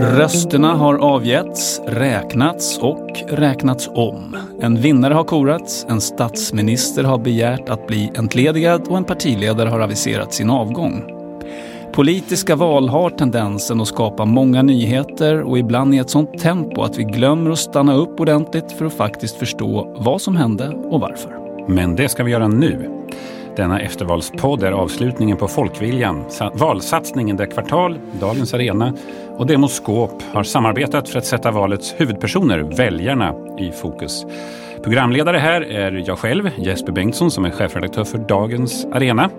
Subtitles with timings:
[0.00, 4.36] Rösterna har avgetts, räknats och räknats om.
[4.60, 9.80] En vinnare har korats, en statsminister har begärt att bli entledigad och en partiledare har
[9.80, 11.04] aviserat sin avgång.
[11.92, 16.98] Politiska val har tendensen att skapa många nyheter och ibland i ett sånt tempo att
[16.98, 21.38] vi glömmer att stanna upp ordentligt för att faktiskt förstå vad som hände och varför.
[21.68, 22.97] Men det ska vi göra nu.
[23.58, 28.94] Denna eftervalspodd är avslutningen på Folkviljan, valsatsningen där Kvartal, Dagens Arena
[29.36, 34.26] och Demoskop har samarbetat för att sätta valets huvudpersoner, väljarna, i fokus.
[34.84, 39.30] Programledare här är jag själv, Jesper Bengtsson, som är chefredaktör för Dagens Arena.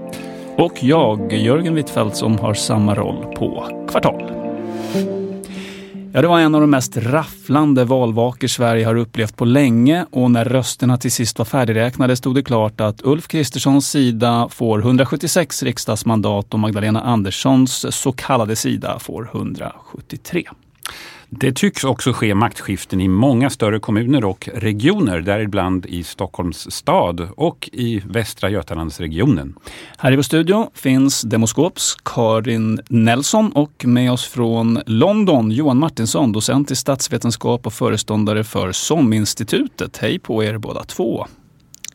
[0.57, 4.31] Och jag, Jörgen Wittfeldt, som har samma roll på Kvartal.
[6.13, 10.31] Ja, det var en av de mest rafflande valvakor Sverige har upplevt på länge och
[10.31, 15.63] när rösterna till sist var färdigräknade stod det klart att Ulf Kristerssons sida får 176
[15.63, 20.43] riksdagsmandat och Magdalena Anderssons så kallade sida får 173.
[21.31, 27.27] Det tycks också ske maktskiften i många större kommuner och regioner, däribland i Stockholms stad
[27.35, 29.55] och i Västra Götalandsregionen.
[29.97, 36.31] Här i vår studio finns Demoskops Karin Nelson och med oss från London Johan Martinsson,
[36.31, 39.97] docent i statsvetenskap och föreståndare för SOM-institutet.
[39.97, 41.25] Hej på er båda två!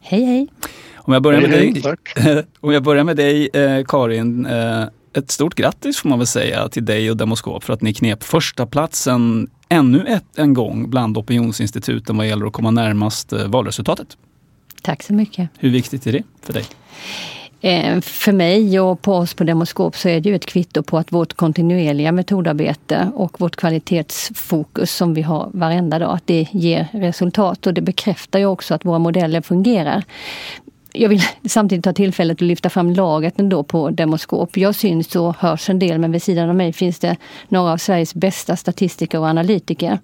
[0.01, 0.49] Hej hej!
[0.97, 4.47] Om jag börjar med hej, dig, hej, om jag börjar med dig eh, Karin.
[4.47, 4.84] Eh,
[5.15, 8.23] ett stort grattis får man väl säga till dig och Demoskop för att ni knep
[8.23, 14.17] första platsen ännu ett, en gång bland opinionsinstituten vad gäller att komma närmast eh, valresultatet.
[14.83, 15.49] Tack så mycket.
[15.59, 16.65] Hur viktigt är det för dig?
[17.65, 20.99] Eh, för mig och på oss på Demoskop så är det ju ett kvitto på
[20.99, 26.89] att vårt kontinuerliga metodarbete och vårt kvalitetsfokus som vi har varenda dag, att det ger
[26.93, 27.67] resultat.
[27.67, 30.05] Och det bekräftar ju också att våra modeller fungerar
[30.97, 34.56] jag vill samtidigt ta tillfället att lyfta fram laget ändå på Demoskop.
[34.56, 37.16] Jag syns och hörs en del men vid sidan av mig finns det
[37.49, 39.99] några av Sveriges bästa statistiker och analytiker.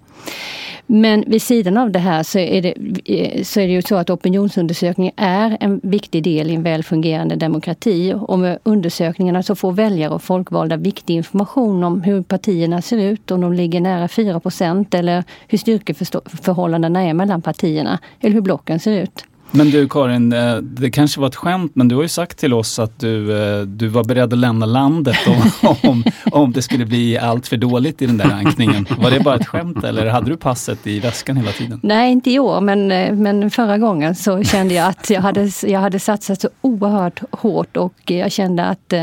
[0.85, 2.73] Men vid sidan av det här så är det,
[3.05, 6.83] eh, så är det ju så att opinionsundersökningar är en viktig del i en väl
[6.83, 8.13] fungerande demokrati.
[8.17, 13.31] Och med undersökningarna så får väljare och folkvalda viktig information om hur partierna ser ut,
[13.31, 19.03] om de ligger nära 4% eller hur styrkeförhållandena är mellan partierna, eller hur blocken ser
[19.03, 19.25] ut.
[19.53, 22.53] Men du Karin, eh, det kanske var ett skämt men du har ju sagt till
[22.53, 26.85] oss att du, eh, du var beredd att lämna landet om, om, om det skulle
[26.85, 28.87] bli allt för dåligt i den där rankningen.
[28.97, 31.79] Var det bara ett skämt eller hade du passet i väskan hela tiden?
[31.83, 35.51] Nej, inte i år men, eh, men förra gången så kände jag att jag hade,
[35.63, 38.93] jag hade satsat så oerhört hårt och jag kände att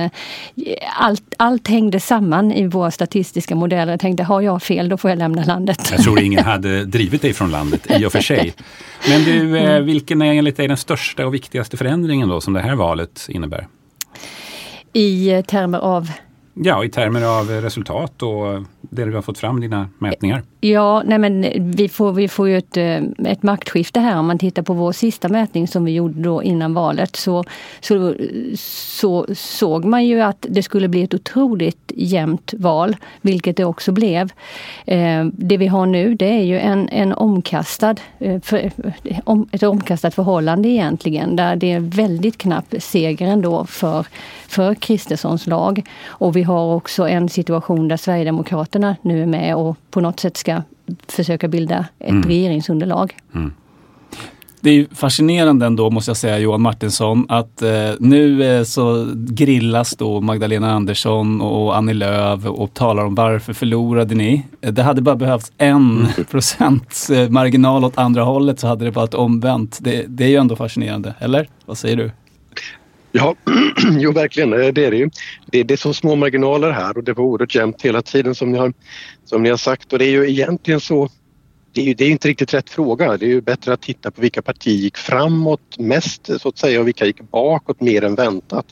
[0.96, 3.92] allt, allt hängde samman i våra statistiska modeller.
[3.92, 5.88] Jag tänkte, har jag fel då får jag lämna landet.
[5.90, 8.54] Jag tror ingen hade drivit dig från landet i och för sig.
[9.08, 9.86] Men du, mm.
[9.86, 13.68] vilken är enligt dig den största och viktigaste förändringen då som det här valet innebär?
[14.92, 16.10] I termer av
[16.54, 20.42] Ja, i termer av resultat och det du har fått fram i dina mätningar.
[20.60, 24.18] Ja, nej men vi får, vi får ju ett, eh, ett maktskifte här.
[24.18, 27.44] Om man tittar på vår sista mätning som vi gjorde då innan valet så,
[27.80, 28.14] så,
[28.56, 33.92] så såg man ju att det skulle bli ett otroligt jämnt val, vilket det också
[33.92, 34.32] blev.
[34.86, 38.40] Eh, det vi har nu det är ju en, en omkastad, eh,
[39.52, 44.06] ett omkastat förhållande egentligen, där det är väldigt knapp seger ändå för,
[44.48, 45.82] för Kristerssons lag.
[46.06, 50.36] Och vi har också en situation där Sverigedemokraterna nu är med och på något sätt
[50.36, 50.57] ska
[51.08, 52.22] försöka bilda ett mm.
[52.22, 53.16] regeringsunderlag.
[53.34, 53.52] Mm.
[54.60, 59.96] Det är fascinerande ändå måste jag säga Johan Martinsson att eh, nu eh, så grillas
[59.96, 64.46] då Magdalena Andersson och Annie Lööf och talar om varför förlorade ni?
[64.60, 66.06] Det hade bara behövts en mm.
[66.30, 69.78] procents eh, marginal åt andra hållet så hade det varit omvänt.
[69.80, 71.48] Det, det är ju ändå fascinerande, eller?
[71.66, 72.10] Vad säger du?
[73.18, 73.34] Ja,
[73.98, 75.10] jo verkligen, eh, det är det ju.
[75.46, 78.52] Det, det är så små marginaler här och det var oerhört jämnt hela tiden som
[78.52, 78.72] ni, har,
[79.24, 81.08] som ni har sagt och det är ju egentligen så
[81.72, 83.16] det är ju det är inte riktigt rätt fråga.
[83.16, 86.80] Det är ju bättre att titta på vilka partier gick framåt mest så att säga
[86.80, 88.66] och vilka gick bakåt mer än väntat.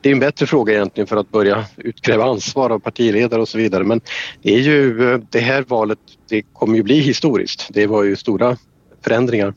[0.00, 3.58] Det är en bättre fråga egentligen för att börja utkräva ansvar av partiledare och så
[3.58, 4.00] vidare men
[4.42, 5.98] det är ju eh, det här valet,
[6.28, 7.68] det kommer ju bli historiskt.
[7.70, 8.56] Det var ju stora
[9.04, 9.54] förändringar.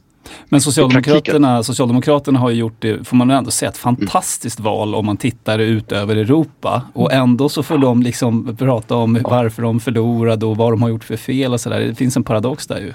[0.49, 5.05] Men Socialdemokraterna, Socialdemokraterna har ju gjort det, får man ändå säga, ett fantastiskt val om
[5.05, 6.81] man tittar ut över Europa.
[6.93, 10.89] Och ändå så får de liksom prata om varför de förlorade och vad de har
[10.89, 11.79] gjort för fel och sådär.
[11.79, 12.93] Det finns en paradox där ju.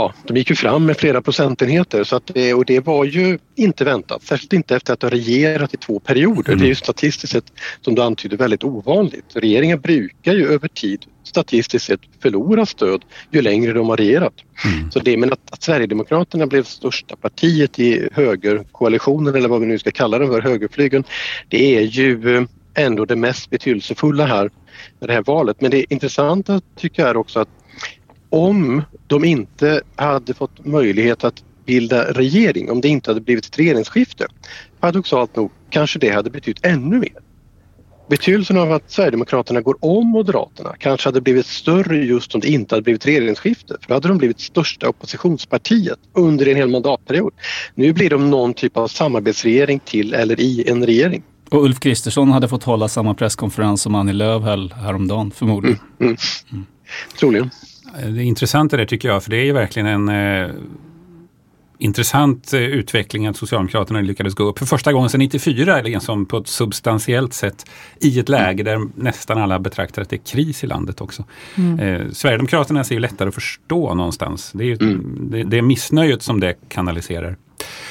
[0.00, 3.38] Ja, de gick ju fram med flera procentenheter så att det, och det var ju
[3.56, 6.48] inte väntat, särskilt inte efter att ha regerat i två perioder.
[6.52, 6.58] Mm.
[6.58, 9.24] Det är ju statistiskt sett, som du antyder, väldigt ovanligt.
[9.34, 14.34] Regeringen brukar ju över tid statistiskt sett förlora stöd ju längre de har regerat.
[14.64, 14.90] Mm.
[14.90, 19.78] Så det, men att, att Sverigedemokraterna blev största partiet i högerkoalitionen eller vad vi nu
[19.78, 21.04] ska kalla den för, högerflygeln,
[21.48, 22.42] det är ju eh,
[22.74, 24.50] ändå det mest betydelsefulla här
[24.98, 25.60] med det här valet.
[25.60, 27.48] Men det intressanta tycker jag är också att
[28.30, 33.58] om de inte hade fått möjlighet att bilda regering, om det inte hade blivit ett
[33.58, 34.26] regeringsskifte,
[34.80, 37.12] paradoxalt nog kanske det hade betytt ännu mer.
[38.08, 42.74] Betydelsen av att Sverigedemokraterna går om Moderaterna kanske hade blivit större just om det inte
[42.74, 43.76] hade blivit regeringsskifte.
[43.80, 47.32] För då hade de blivit största oppositionspartiet under en hel mandatperiod.
[47.74, 51.22] Nu blir de någon typ av samarbetsregering till eller i en regering.
[51.50, 55.78] Och Ulf Kristersson hade fått hålla samma presskonferens som Annie Lööf höll häromdagen förmodligen.
[56.00, 56.16] Mm, mm.
[56.52, 56.66] Mm.
[57.18, 57.50] Troligen.
[58.14, 60.50] Det intressanta där tycker jag, för det är ju verkligen en eh,
[61.80, 66.36] intressant eh, utveckling att Socialdemokraterna lyckades gå upp för första gången sedan 94, liksom på
[66.36, 67.66] ett substantiellt sätt,
[68.00, 71.24] i ett läge där nästan alla betraktar att det är kris i landet också.
[71.54, 71.80] Mm.
[71.80, 74.52] Eh, Sverigedemokraterna är ju lättare att förstå någonstans.
[74.54, 75.28] Det är, mm.
[75.30, 77.36] det, det är missnöjet som det kanaliserar.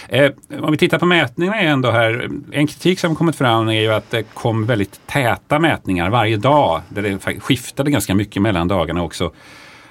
[0.08, 0.32] Eh,
[0.62, 2.30] om vi tittar på mätningarna igen då här.
[2.52, 6.82] En kritik som kommit fram är ju att det kom väldigt täta mätningar varje dag.
[6.90, 9.32] Där det skiftade ganska mycket mellan dagarna också.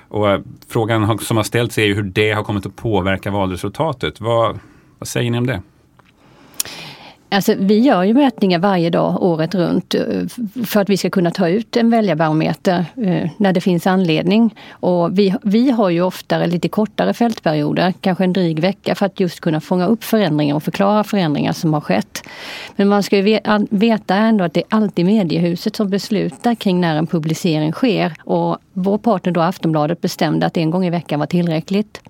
[0.08, 4.20] Och eh, frågan som har ställts är ju hur det har kommit att påverka valresultatet.
[4.20, 4.58] Vad,
[4.98, 5.62] vad säger ni om det?
[7.30, 10.02] Alltså, vi gör ju mätningar varje dag året runt eh,
[10.66, 14.54] för att vi ska kunna ta ut en väljarbarometer eh, när det finns anledning.
[14.70, 19.20] Och vi, vi har ju oftare lite kortare fältperioder, kanske en dryg vecka för att
[19.20, 22.22] just kunna fånga upp förändringar och förklara förändringar som har skett.
[22.76, 23.38] Men man ska ju
[23.70, 28.14] veta ändå att det är alltid mediehuset som beslutar kring när en publicering sker.
[28.24, 32.00] Och vår partner då Aftonbladet bestämde att en gång i veckan var tillräckligt.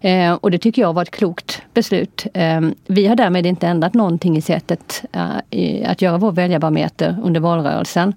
[0.00, 2.26] Eh, och det tycker jag var ett klokt beslut.
[2.34, 5.04] Eh, vi har därmed inte ändrat någonting i sättet
[5.50, 8.14] eh, att göra vår väljarbarometer under valrörelsen.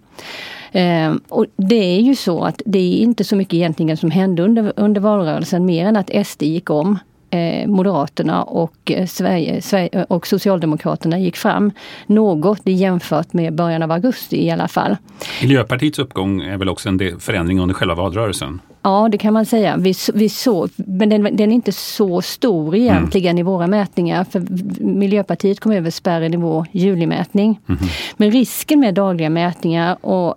[0.71, 4.43] Eh, och det är ju så att det är inte så mycket egentligen som hände
[4.43, 6.99] under, under valrörelsen mer än att SD gick om
[7.33, 11.71] Eh, Moderaterna och, eh, Sverige, Sverige, eh, och Socialdemokraterna gick fram
[12.07, 14.97] något jämfört med början av augusti i alla fall.
[15.41, 18.59] Miljöpartiets uppgång är väl också en förändring under själva valrörelsen?
[18.83, 19.77] Ja, det kan man säga.
[19.77, 23.39] Vi, vi så, men den, den, är inte så stor egentligen mm.
[23.39, 24.24] i våra mätningar.
[24.24, 24.45] För
[24.83, 27.59] Miljöpartiet kom över spärren i vår julimätning.
[27.69, 27.81] Mm.
[28.18, 30.35] Men risken med dagliga mätningar och,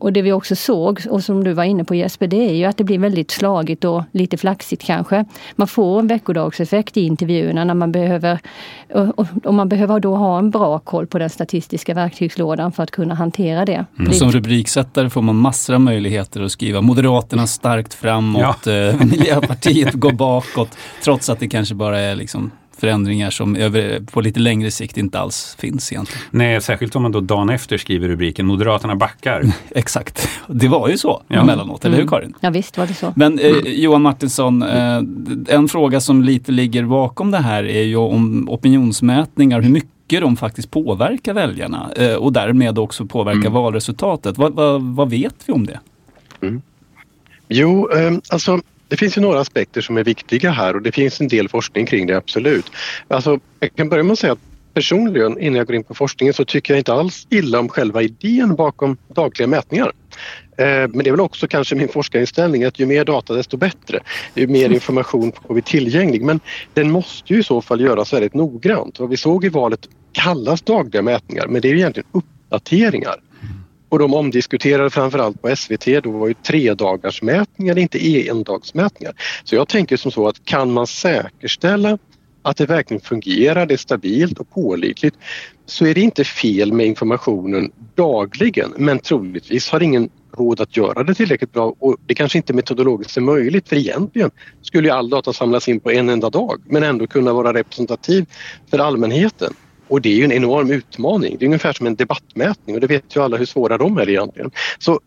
[0.00, 2.64] och det vi också såg, och som du var inne på Jesper, det är ju
[2.64, 5.24] att det blir väldigt slagigt och lite flaxigt kanske.
[5.56, 8.38] Man får en veckodagseffekt i intervjuerna när man behöver,
[8.94, 12.90] och, och man behöver då ha en bra koll på den statistiska verktygslådan för att
[12.90, 13.84] kunna hantera det.
[13.98, 14.12] Mm.
[14.12, 18.72] Som rubriksättare får man massor av möjligheter att skriva Moderaterna starkt starkt framåt, ja.
[18.72, 20.78] Eh, Miljöpartiet går bakåt.
[21.02, 25.18] Trots att det kanske bara är liksom förändringar som över, på lite längre sikt inte
[25.18, 26.22] alls finns egentligen.
[26.30, 29.42] Nej, särskilt om man då dagen efter skriver rubriken Moderaterna backar.
[29.70, 31.40] Exakt, det var ju så ja.
[31.40, 32.10] emellanåt, eller hur mm.
[32.10, 32.34] Karin?
[32.40, 33.12] Ja visst var det så.
[33.16, 35.02] Men eh, Johan Martinsson, eh,
[35.48, 40.36] en fråga som lite ligger bakom det här är ju om opinionsmätningar, hur mycket de
[40.36, 43.52] faktiskt påverkar väljarna eh, och därmed också påverkar mm.
[43.52, 44.38] valresultatet.
[44.38, 45.80] Vad, vad, vad, vet vi om det?
[46.40, 46.62] Mm.
[47.48, 51.20] Jo, ehm, alltså det finns ju några aspekter som är viktiga här och det finns
[51.20, 52.66] en del forskning kring det, absolut.
[53.08, 54.38] Alltså, jag kan börja med att säga att
[54.74, 58.02] personligen, innan jag går in på forskningen, så tycker jag inte alls illa om själva
[58.02, 59.92] idén bakom dagliga mätningar.
[60.56, 64.00] Ehm, men det är väl också kanske min forskarinställning att ju mer data desto bättre.
[64.34, 66.22] Ju mer information får vi tillgänglig.
[66.22, 66.40] Men
[66.74, 69.00] den måste ju i så fall göras väldigt noggrant.
[69.00, 73.16] Vad vi såg i valet kallas dagliga mätningar men det är egentligen uppdateringar.
[73.88, 79.14] Och de omdiskuterade framförallt på SVT, då var ju tredagarsmätningar, inte endagsmätningar.
[79.44, 81.98] Så jag tänker som så att kan man säkerställa
[82.42, 85.16] att det verkligen fungerar, det är stabilt och pålitligt
[85.66, 91.02] så är det inte fel med informationen dagligen men troligtvis har ingen råd att göra
[91.02, 94.30] det tillräckligt bra och det kanske inte metodologiskt är möjligt för egentligen
[94.62, 98.26] skulle ju all data samlas in på en enda dag men ändå kunna vara representativ
[98.70, 99.54] för allmänheten.
[99.88, 101.36] Och det är ju en enorm utmaning.
[101.38, 104.08] Det är ungefär som en debattmätning och det vet ju alla hur svåra de är
[104.08, 104.50] egentligen.
[104.78, 105.00] Så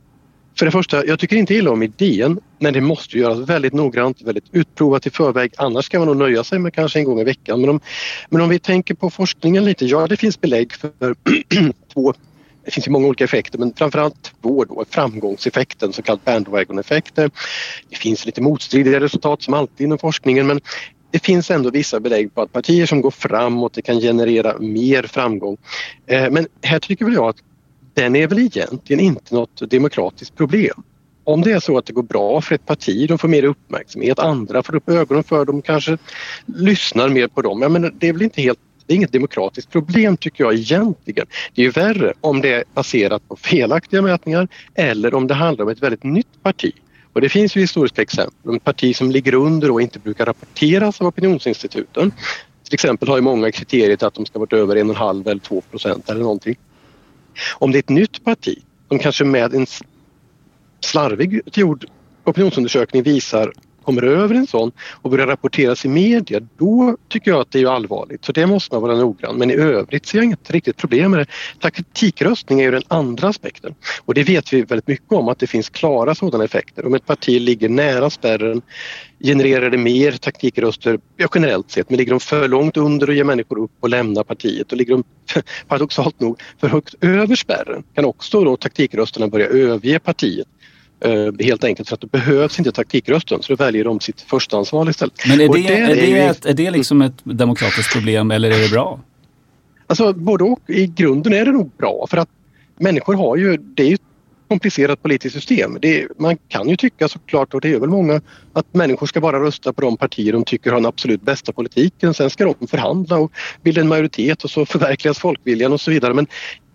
[0.58, 4.22] för det första, jag tycker inte illa om idén men det måste göras väldigt noggrant,
[4.22, 5.54] väldigt utprovat i förväg.
[5.58, 7.62] Annars ska man nog nöja sig med kanske en gång i veckan.
[7.62, 7.80] Men om,
[8.30, 11.16] men om vi tänker på forskningen lite, ja det finns belägg för
[11.94, 12.14] två
[12.66, 17.32] det finns ju många olika effekter men framförallt två då, framgångseffekten, så kallad bandwagon-effekter.
[17.90, 20.62] Det finns lite motstridiga resultat som alltid inom forskningen men
[21.12, 25.04] det finns ändå vissa belägg på att partier som går framåt det kan generera mer
[25.04, 25.58] framgång.
[26.06, 27.44] Eh, men här tycker väl jag att
[27.94, 30.84] den är väl egentligen inte något demokratiskt problem.
[31.24, 34.20] Om det är så att det går bra för ett parti, de får mer uppmärksamhet,
[34.20, 35.98] andra får upp ögonen för dem, kanske
[36.46, 37.62] lyssnar mer på dem.
[37.62, 41.26] Jag menar, det är väl inte helt det är inget demokratiskt problem tycker jag egentligen.
[41.54, 45.66] Det är ju värre om det är baserat på felaktiga mätningar eller om det handlar
[45.66, 46.72] om ett väldigt nytt parti.
[47.14, 48.56] Och det finns ju historiska exempel.
[48.56, 52.12] Ett parti som ligger under och inte brukar rapporteras av opinionsinstituten.
[52.64, 55.28] Till exempel har ju många kriteriet att de ska vara över en och en halv
[55.28, 56.56] eller 2 procent eller någonting.
[57.58, 59.66] Om det är ett nytt parti som kanske med en
[60.80, 61.86] slarvig gjord
[62.24, 63.54] opinionsundersökning visar
[63.84, 64.72] kommer över en sån
[65.02, 68.26] och börjar rapporteras i media, då tycker jag att det är allvarligt.
[68.26, 69.36] Så det måste man vara noggrann.
[69.36, 71.26] Men i övrigt ser jag inget riktigt problem med det.
[71.60, 75.48] Taktikröstning är ju den andra aspekten och det vet vi väldigt mycket om att det
[75.48, 76.86] finns klara sådana effekter.
[76.86, 78.62] Om ett parti ligger nära spärren
[79.24, 83.24] genererar det mer taktikröster ja, generellt sett men ligger de för långt under och ger
[83.24, 85.04] människor upp och lämnar partiet och ligger de
[85.68, 90.48] paradoxalt nog för högt över spärren kan också då taktikrösterna börja överge partiet
[91.40, 95.14] helt enkelt för att det behövs inte taktikrösten så då väljer de sitt förstahandsval istället.
[95.28, 98.60] Men är det, är, är, det ett, är det liksom ett demokratiskt problem eller är
[98.60, 99.00] det bra?
[99.88, 100.60] Alltså både och.
[100.68, 102.30] I grunden är det nog bra för att
[102.78, 104.02] människor har ju, det är ju ett
[104.48, 105.78] komplicerat politiskt system.
[105.82, 108.22] Det, man kan ju tycka såklart, och det är väl många,
[108.54, 112.14] att människor ska bara rösta på de partier de tycker har den absolut bästa politiken.
[112.14, 113.32] Sen ska de förhandla och
[113.64, 116.14] bilda en majoritet och så förverkligas folkviljan och så vidare.
[116.14, 116.28] Men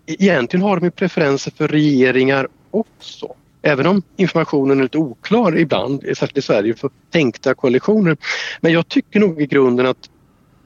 [0.06, 3.34] egentligen har de ju preferenser för regeringar också.
[3.66, 8.16] Även om informationen är lite oklar ibland, särskilt i Sverige, för tänkta koalitioner.
[8.60, 10.10] Men jag tycker nog i grunden att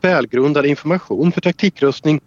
[0.00, 2.20] välgrundad information för taktikröstning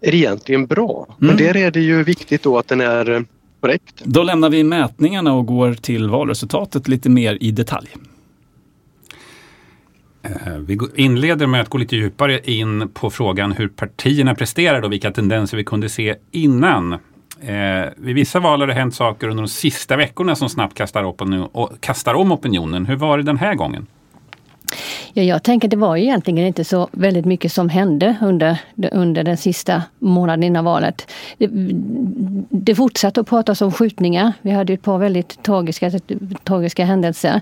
[0.00, 1.06] är egentligen bra.
[1.08, 1.16] Mm.
[1.18, 3.20] Men där är det ju viktigt då att den är eh,
[3.60, 4.02] korrekt.
[4.04, 7.88] Då lämnar vi mätningarna och går till valresultatet lite mer i detalj.
[10.22, 14.92] Eh, vi inleder med att gå lite djupare in på frågan hur partierna presterade och
[14.92, 16.98] vilka tendenser vi kunde se innan.
[17.42, 21.04] Eh, vid vissa val har det hänt saker under de sista veckorna som snabbt kastar,
[21.04, 21.48] opinion,
[21.80, 22.86] kastar om opinionen.
[22.86, 23.86] Hur var det den här gången?
[25.12, 28.58] Ja, jag tänker att det var egentligen inte så väldigt mycket som hände under,
[28.92, 31.10] under den sista månaden innan valet.
[31.38, 31.48] Det,
[32.50, 34.32] det fortsatte att pratas om skjutningar.
[34.42, 35.90] Vi hade ett par väldigt tragiska,
[36.44, 37.40] tragiska händelser.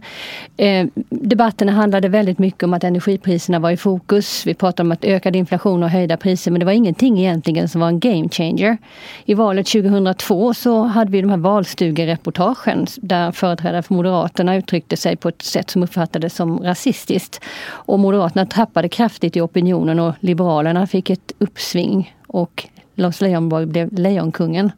[0.56, 4.46] Eh, debatterna handlade väldigt mycket om att energipriserna var i fokus.
[4.46, 7.80] Vi pratade om att ökad inflation och höjda priser men det var ingenting egentligen som
[7.80, 8.78] var en game changer.
[9.24, 15.16] I valet 2002 så hade vi de här valstugereportagen där företrädare för Moderaterna uttryckte sig
[15.16, 17.40] på ett sätt som uppfattades som rasistiskt.
[17.66, 23.92] Och Moderaterna tappade kraftigt i opinionen och Liberalerna fick ett uppsving och Lars Leijonborg blev
[23.92, 24.72] Lejonkungen.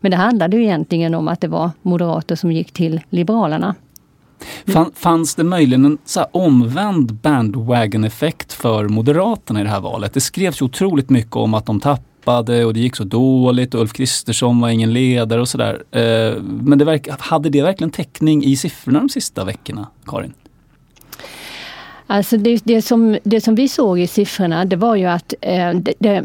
[0.00, 3.74] Men det handlade ju egentligen om att det var moderater som gick till Liberalerna.
[4.94, 10.14] Fanns det möjligen en så omvänd bandwagon-effekt för Moderaterna i det här valet?
[10.14, 13.80] Det skrevs ju otroligt mycket om att de tappade och det gick så dåligt och
[13.80, 15.82] Ulf Kristersson var ingen ledare och sådär.
[15.90, 20.32] Eh, men det verk, hade det verkligen täckning i siffrorna de sista veckorna, Karin?
[22.06, 25.70] Alltså det, det, som, det som vi såg i siffrorna det var ju att eh,
[25.74, 26.24] det, det,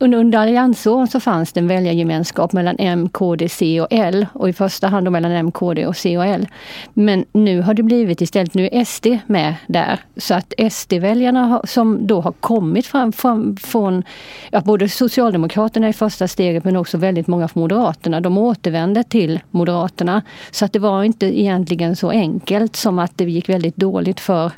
[0.00, 4.52] under, alliansåren så fanns det en väljargemenskap mellan M, KD, C och L och i
[4.52, 6.46] första hand mellan M, KD och C och L.
[6.94, 10.00] Men nu har det blivit istället, nu är SD med där.
[10.16, 14.02] Så att SD-väljarna som då har kommit fram, fram från
[14.50, 19.40] ja, både Socialdemokraterna i första steget men också väldigt många från Moderaterna, de återvände till
[19.50, 20.22] Moderaterna.
[20.50, 24.52] Så att det var inte egentligen så enkelt som att det gick väldigt dåligt för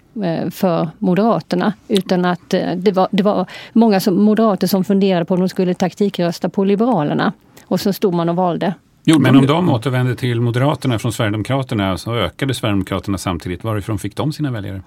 [0.51, 1.73] för Moderaterna.
[1.89, 5.49] Utan att eh, det var, det var många som, moderater som funderade på om de
[5.49, 7.33] skulle taktikrösta på Liberalerna.
[7.65, 8.75] Och så stod man och valde.
[9.11, 13.65] Jo, men om de återvände till Moderaterna från Sverigedemokraterna så ökade Sverigedemokraterna samtidigt.
[13.65, 14.83] Varifrån fick de sina väljare?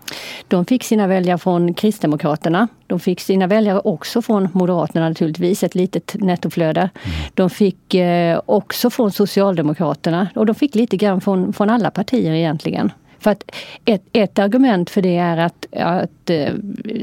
[0.48, 2.68] De fick sina väljare från Kristdemokraterna.
[2.88, 6.82] De fick sina väljare också från Moderaterna naturligtvis, ett litet nettoflöde.
[6.82, 7.18] Mm.
[7.34, 12.34] De fick eh, också från Socialdemokraterna och de fick lite grann från, från alla partier
[12.34, 12.92] egentligen.
[13.22, 13.52] För att
[13.86, 16.54] ett, ett argument för det är att, att eh,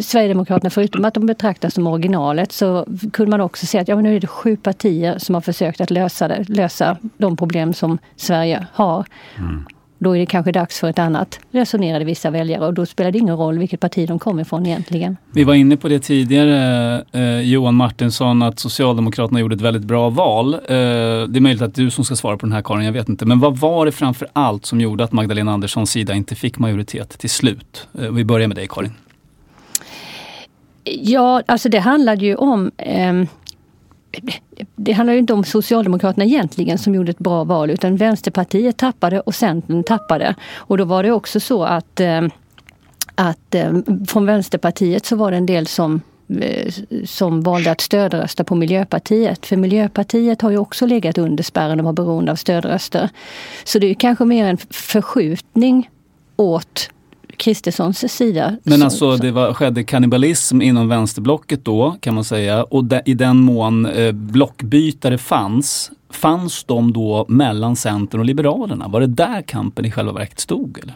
[0.00, 4.04] Sverigedemokraterna, förutom att de betraktas som originalet, så kunde man också se att ja, men
[4.04, 7.98] nu är det sju partier som har försökt att lösa, det, lösa de problem som
[8.16, 9.06] Sverige har.
[9.38, 9.66] Mm
[9.98, 12.66] då är det kanske dags för ett annat, resonerade vissa väljare.
[12.66, 15.16] Och då spelar det ingen roll vilket parti de kommer ifrån egentligen.
[15.32, 20.10] Vi var inne på det tidigare, eh, Johan Martinsson, att Socialdemokraterna gjorde ett väldigt bra
[20.10, 20.54] val.
[20.54, 23.08] Eh, det är möjligt att du som ska svara på den här Karin, jag vet
[23.08, 23.26] inte.
[23.26, 27.18] Men vad var det framför allt som gjorde att Magdalena Anderssons sida inte fick majoritet
[27.18, 27.88] till slut?
[27.98, 28.92] Eh, vi börjar med dig Karin.
[30.84, 33.12] Ja, alltså det handlade ju om eh,
[34.76, 39.20] det handlar ju inte om Socialdemokraterna egentligen som gjorde ett bra val utan Vänsterpartiet tappade
[39.20, 40.34] och Centern tappade.
[40.54, 42.22] Och då var det också så att, eh,
[43.14, 43.72] att eh,
[44.08, 46.00] från Vänsterpartiet så var det en del som
[46.40, 46.72] eh,
[47.04, 49.46] som valde att stödrösta på Miljöpartiet.
[49.46, 53.08] För Miljöpartiet har ju också legat under spärren och var beroende av stödröster.
[53.64, 55.90] Så det är kanske mer en förskjutning
[56.37, 56.90] åt
[57.38, 58.57] Kristerssons sida.
[58.62, 63.14] Men alltså det var, skedde kannibalism inom vänsterblocket då kan man säga och de, i
[63.14, 68.88] den mån eh, blockbytare fanns, fanns de då mellan Centern och Liberalerna?
[68.88, 70.78] Var det där kampen i själva verket stod?
[70.83, 70.95] Eller?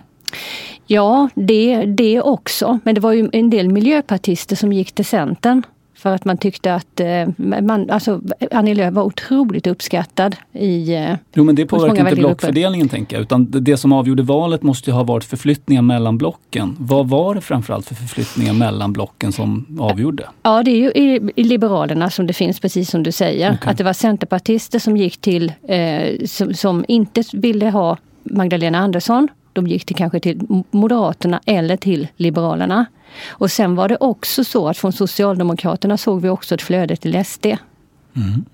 [0.87, 2.79] Ja, det, det också.
[2.85, 5.63] Men det var ju en del miljöpartister som gick till Centern.
[6.02, 11.16] För att man tyckte att eh, man, alltså, Annie Lööf var otroligt uppskattad i eh,
[11.35, 13.23] Jo men det påverkar inte blockfördelningen tänker jag.
[13.23, 16.76] Utan det som avgjorde valet måste ju ha varit förflyttningar mellan blocken.
[16.78, 20.28] Vad var det framförallt för förflyttningar mellan blocken som avgjorde?
[20.42, 23.54] Ja det är ju i, i Liberalerna som det finns precis som du säger.
[23.54, 23.71] Okay.
[23.71, 29.28] Att det var centerpartister som gick till, eh, som, som inte ville ha Magdalena Andersson.
[29.52, 32.87] De gick till kanske till Moderaterna eller till Liberalerna.
[33.28, 37.25] Och sen var det också så att från Socialdemokraterna såg vi också ett flöde till
[37.25, 37.47] SD.
[37.47, 38.44] Mm.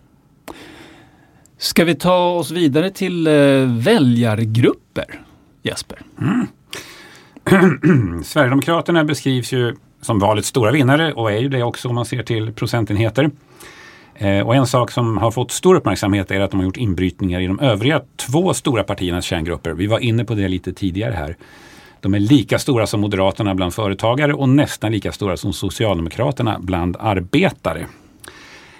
[1.59, 3.33] Ska vi ta oss vidare till eh,
[3.67, 5.21] väljargrupper?
[5.63, 5.99] Jesper?
[6.21, 6.47] Mm.
[8.25, 12.23] Sverigedemokraterna beskrivs ju som valets stora vinnare och är ju det också om man ser
[12.23, 13.31] till procentenheter.
[14.19, 17.41] Eh, och en sak som har fått stor uppmärksamhet är att de har gjort inbrytningar
[17.41, 19.73] i de övriga två stora partiernas kärngrupper.
[19.73, 21.37] Vi var inne på det lite tidigare här.
[22.01, 26.97] De är lika stora som Moderaterna bland företagare och nästan lika stora som Socialdemokraterna bland
[27.01, 27.87] arbetare.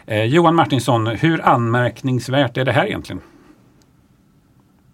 [0.07, 3.21] Eh, Johan Martinsson, hur anmärkningsvärt är det här egentligen?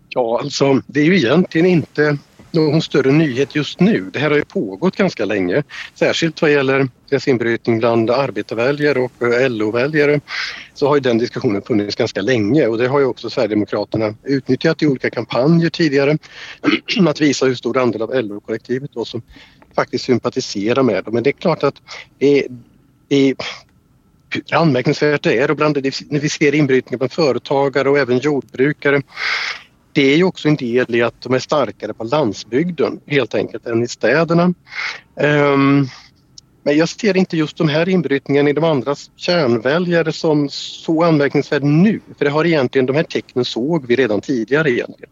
[0.08, 2.18] Ja, alltså det är ju egentligen inte
[2.54, 4.10] någon större nyhet just nu.
[4.12, 5.62] Det här har ju pågått ganska länge,
[5.94, 10.20] särskilt vad gäller desinbrytning bland arbetarväljare och eh, LO-väljare
[10.74, 14.82] så har ju den diskussionen funnits ganska länge och det har ju också Sverigedemokraterna utnyttjat
[14.82, 16.18] i olika kampanjer tidigare
[17.08, 19.22] att visa hur stor andel av LO-kollektivet då som
[19.74, 21.14] faktiskt sympatiserar med dem.
[21.14, 21.74] Men det är klart att
[22.18, 22.46] det,
[23.08, 23.34] det hur
[24.52, 29.02] anmärkningsvärt det är och bland det, när vi ser inbrytningar bland företagare och även jordbrukare
[29.94, 33.66] det är ju också en del i att de är starkare på landsbygden helt enkelt
[33.66, 34.54] än i städerna.
[35.14, 35.88] Um,
[36.62, 41.62] men jag ser inte just de här inbrytningarna i de andras kärnväljare som så anmärkningsvärd
[41.62, 42.00] nu.
[42.18, 45.10] För det har egentligen, de här tecknen såg vi redan tidigare egentligen.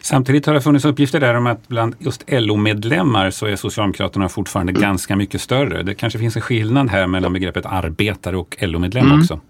[0.00, 4.70] Samtidigt har det funnits uppgifter där om att bland just LO-medlemmar så är Socialdemokraterna fortfarande
[4.70, 4.82] mm.
[4.82, 5.82] ganska mycket större.
[5.82, 9.20] Det kanske finns en skillnad här mellan begreppet arbetare och LO-medlem mm.
[9.20, 9.40] också.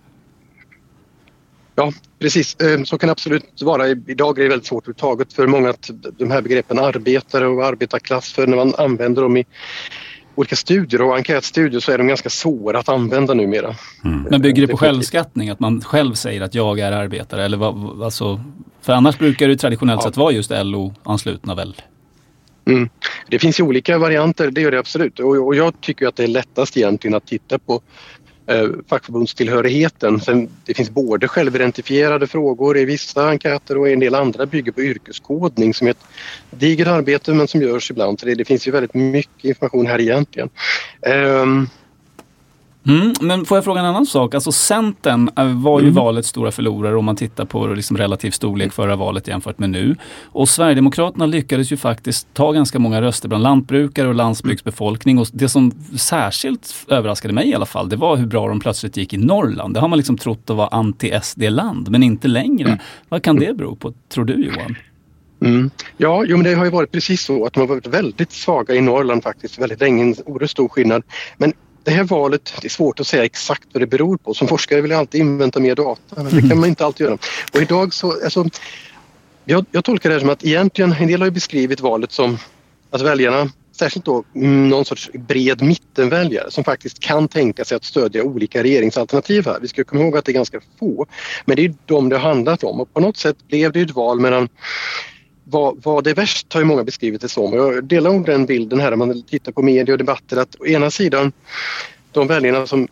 [1.74, 2.56] Ja, precis.
[2.60, 3.88] Ehm, så kan det absolut vara.
[3.88, 8.32] Idag är det väldigt svårt överhuvudtaget för många att de här begreppen arbetare och arbetarklass,
[8.32, 9.44] för när man använder dem i
[10.34, 13.74] olika studier och enkätstudier så är de ganska svåra att använda numera.
[14.04, 14.26] Mm.
[14.30, 15.50] Men bygger det på självskattning?
[15.50, 17.44] Att man själv säger att jag är arbetare?
[17.44, 18.40] Eller vad, alltså,
[18.82, 20.08] för annars brukar det traditionellt ja.
[20.08, 21.74] sett vara just LO-anslutna väl?
[22.66, 22.88] Mm.
[23.28, 25.20] Det finns ju olika varianter, det gör det absolut.
[25.20, 27.80] Och, och jag tycker att det är lättast egentligen att titta på
[28.46, 30.20] eh, fackförbundstillhörigheten.
[30.20, 34.82] Sen, det finns både självidentifierade frågor i vissa enkäter och en del andra bygger på
[34.82, 36.04] yrkeskodning som är ett
[36.50, 38.20] digert arbete men som görs ibland.
[38.20, 40.50] Så det, det finns ju väldigt mycket information här egentligen.
[41.02, 41.46] Eh,
[42.86, 44.34] Mm, men får jag fråga en annan sak?
[44.34, 45.94] Alltså Centern eh, var ju mm.
[45.94, 49.96] valets stora förlorare om man tittar på liksom relativ storlek förra valet jämfört med nu.
[50.22, 55.18] Och Sverigedemokraterna lyckades ju faktiskt ta ganska många röster bland lantbrukare och landsbygdsbefolkning.
[55.18, 58.96] Och det som särskilt överraskade mig i alla fall, det var hur bra de plötsligt
[58.96, 59.74] gick i Norrland.
[59.74, 62.68] Det har man liksom trott att vara anti-SD-land, men inte längre.
[62.68, 62.78] Mm.
[63.08, 64.76] Vad kan det bero på, tror du Johan?
[65.40, 65.70] Mm.
[65.96, 68.74] Ja, jo, men det har ju varit precis så att de har varit väldigt svaga
[68.74, 71.02] i Norrland faktiskt väldigt länge, en oerhört stor skillnad.
[71.36, 71.52] Men
[71.84, 74.34] det här valet, det är svårt att säga exakt vad det beror på.
[74.34, 77.18] Som forskare vill jag alltid invänta mer data, men det kan man inte alltid göra.
[77.52, 78.48] Och idag så, alltså,
[79.44, 82.38] jag, jag tolkar det här som att egentligen, en del har ju beskrivit valet som
[82.90, 88.22] att väljarna, särskilt då någon sorts bred mittenväljare som faktiskt kan tänka sig att stödja
[88.22, 89.58] olika regeringsalternativ här.
[89.60, 91.06] Vi ska komma ihåg att det är ganska få,
[91.44, 93.90] men det är de det har handlat om och på något sätt blev det ett
[93.90, 94.48] val mellan
[95.44, 97.52] vad, vad är värst har ju många beskrivit det som.
[97.52, 100.66] Jag delar nog den bilden här när man tittar på media och debatter att å
[100.66, 101.32] ena sidan
[102.12, 102.88] de väljarna som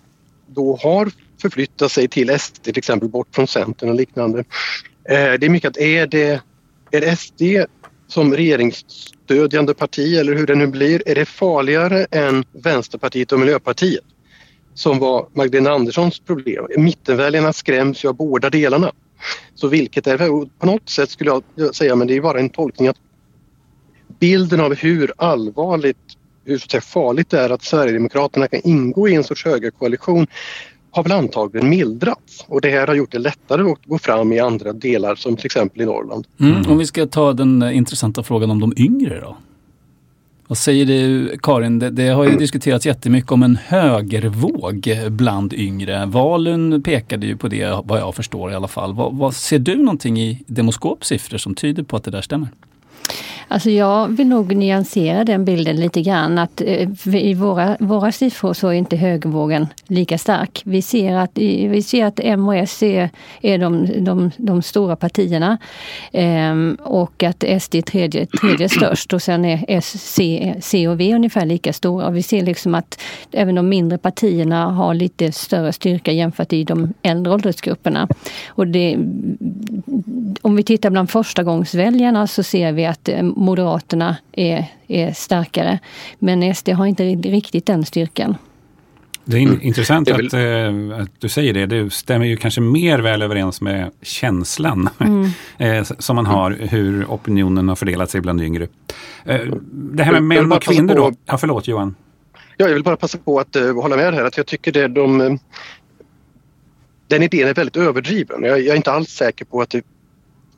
[0.46, 1.10] då har
[1.42, 4.38] förflyttat sig till SD till exempel bort från Centern och liknande.
[5.08, 6.40] Eh, det är mycket att är det,
[6.90, 7.42] är det SD
[8.08, 14.04] som regeringsstödjande parti eller hur det nu blir, är det farligare än Vänsterpartiet och Miljöpartiet?
[14.74, 16.66] Som var Magdalena Anderssons problem.
[16.76, 18.92] Mittenväljarna skräms ju av båda delarna.
[19.54, 20.18] Så vilket är
[20.58, 22.96] På något sätt skulle jag säga, men det är bara en tolkning att
[24.18, 25.96] bilden av hur allvarligt,
[26.44, 30.26] hur så farligt det är att Sverigedemokraterna kan ingå i en sorts högerkoalition
[30.90, 34.40] har väl antagligen mildrats och det här har gjort det lättare att gå fram i
[34.40, 36.26] andra delar som till exempel i Norrland.
[36.40, 36.70] Mm.
[36.70, 39.36] Om vi ska ta den eh, intressanta frågan om de yngre då?
[40.52, 41.78] Vad säger du Karin?
[41.78, 46.06] Det, det, har ju diskuterats jättemycket om en högervåg bland yngre.
[46.06, 48.94] Valun pekade ju på det vad jag förstår i alla fall.
[48.94, 52.48] Vad, vad ser du någonting i Demoskops siffror som tyder på att det där stämmer?
[53.52, 56.38] Alltså jag vill nog nyansera den bilden lite grann.
[56.38, 60.62] Att eh, I våra, våra siffror så är inte högervågen lika stark.
[60.64, 63.10] Vi ser att, vi ser att M och S är,
[63.40, 65.58] är de, de, de stora partierna
[66.12, 71.00] ehm, och att SD är tredje, tredje störst och sen är S, C, C och
[71.00, 72.06] V ungefär lika stora.
[72.06, 73.00] Och vi ser liksom att
[73.32, 78.08] även de mindre partierna har lite större styrka jämfört i de äldre åldersgrupperna.
[78.48, 78.96] Och det,
[80.42, 85.78] om vi tittar bland förstagångsväljarna så ser vi att eh, Moderaterna är, är starkare.
[86.18, 88.36] Men SD har inte riktigt den styrkan.
[89.24, 89.62] Det är mm.
[89.62, 91.66] intressant att, äh, att, du säger det.
[91.66, 95.30] Det stämmer ju kanske mer väl överens med känslan mm.
[95.58, 98.68] äh, som man har hur opinionen har fördelat sig bland yngre.
[99.24, 99.40] Äh,
[99.72, 101.12] det här med män och kvinnor då?
[101.26, 101.94] Ja, förlåt Johan.
[102.56, 104.24] Ja, jag vill bara passa på att uh, hålla med här.
[104.24, 105.38] Att jag tycker det de,
[107.08, 108.42] den idén är väldigt överdriven.
[108.42, 109.84] Jag, jag, är inte alls säker på att det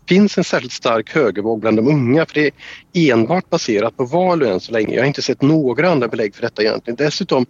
[0.09, 2.51] finns en särskilt stark högervåg bland de unga för det
[2.93, 4.95] är enbart baserat på val än så länge.
[4.95, 6.97] Jag har inte sett några andra belägg för detta egentligen.
[6.97, 7.47] Dessutom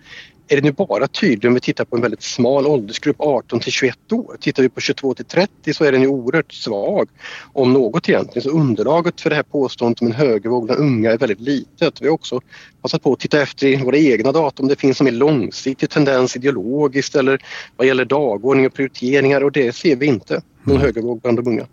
[0.48, 3.72] är det nu bara tydligt om vi tittar på en väldigt smal åldersgrupp 18 till
[3.72, 4.36] 21 år.
[4.40, 7.08] Tittar vi på 22 till 30 så är den ju oerhört svag
[7.52, 8.42] om något egentligen.
[8.42, 12.00] Så underlaget för det här påståendet om en högervåg bland unga är väldigt litet.
[12.00, 12.40] Vi har också
[12.82, 15.90] passat på att titta efter i våra egna data om det finns en mer långsiktig
[15.90, 17.42] tendens ideologiskt eller
[17.76, 20.86] vad gäller dagordning och prioriteringar och det ser vi inte någon mm.
[20.86, 21.66] högervåg bland de unga.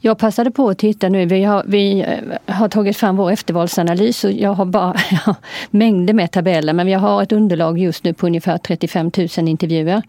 [0.00, 1.26] Jag passade på att titta nu.
[1.26, 4.94] Vi har, vi eh, har tagit fram vår eftervalsanalys och jag har bara
[5.26, 5.34] ja,
[5.70, 10.02] mängder med tabeller men jag har ett underlag just nu på ungefär 35 000 intervjuer.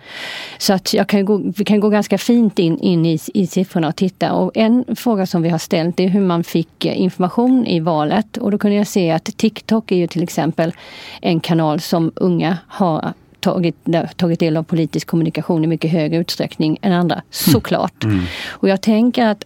[0.58, 3.88] Så att jag kan gå, vi kan gå ganska fint in, in i, i siffrorna
[3.88, 4.34] och titta.
[4.34, 8.38] Och en fråga som vi har ställt är hur man fick eh, information i valet
[8.38, 10.74] och då kunde jag se att TikTok är ju till exempel
[11.22, 13.76] en kanal som unga har tagit,
[14.16, 17.26] tagit del av politisk kommunikation i mycket högre utsträckning än andra, mm.
[17.30, 18.04] såklart.
[18.04, 18.22] Mm.
[18.50, 19.46] Och jag tänker att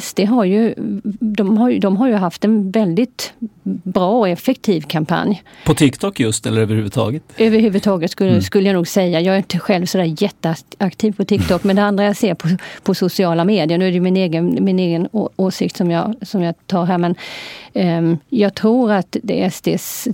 [0.00, 0.74] SD har ju,
[1.20, 5.42] de har, de har ju haft en väldigt bra och effektiv kampanj.
[5.64, 7.22] På TikTok just eller överhuvudtaget?
[7.36, 8.42] Överhuvudtaget skulle, mm.
[8.42, 9.20] skulle jag nog säga.
[9.20, 12.48] Jag är inte själv sådär jätteaktiv på TikTok men det andra jag ser på,
[12.82, 16.54] på sociala medier, nu är det min egen, min egen åsikt som jag, som jag
[16.66, 17.14] tar här men
[17.72, 20.08] um, jag tror att det SDs,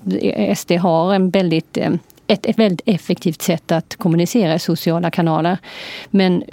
[0.56, 1.98] SD har en väldigt um,
[2.30, 5.58] ett, ett väldigt effektivt sätt att kommunicera i sociala kanaler.
[6.10, 6.44] Men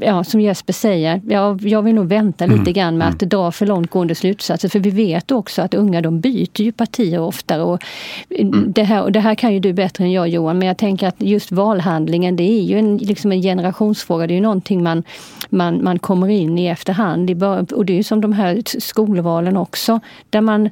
[0.00, 2.72] ja, som Jesper säger, ja, jag vill nog vänta lite mm.
[2.72, 3.28] grann med att mm.
[3.28, 4.68] dra för långtgående slutsatser.
[4.68, 7.62] För vi vet också att unga de byter ju partier oftare.
[7.62, 7.82] Och
[8.30, 8.72] mm.
[8.72, 11.08] det, här, och det här kan ju du bättre än jag Johan, men jag tänker
[11.08, 14.26] att just valhandlingen det är ju en, liksom en generationsfråga.
[14.26, 15.02] Det är ju någonting man,
[15.48, 17.42] man, man kommer in i efterhand.
[17.72, 20.70] Och det är ju som de här skolvalen också, där man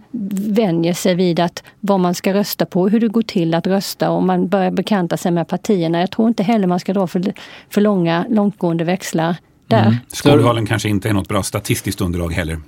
[0.48, 4.11] vänjer sig vid att vad man ska rösta på, hur det går till att rösta
[4.11, 6.01] och man börjar bekanta sig med partierna.
[6.01, 7.33] Jag tror inte heller man ska dra för,
[7.70, 9.02] för långa, långtgående växlar
[9.67, 9.83] där.
[9.83, 9.95] Mm.
[10.09, 12.59] Skolvalen kanske inte är något bra statistiskt underlag heller.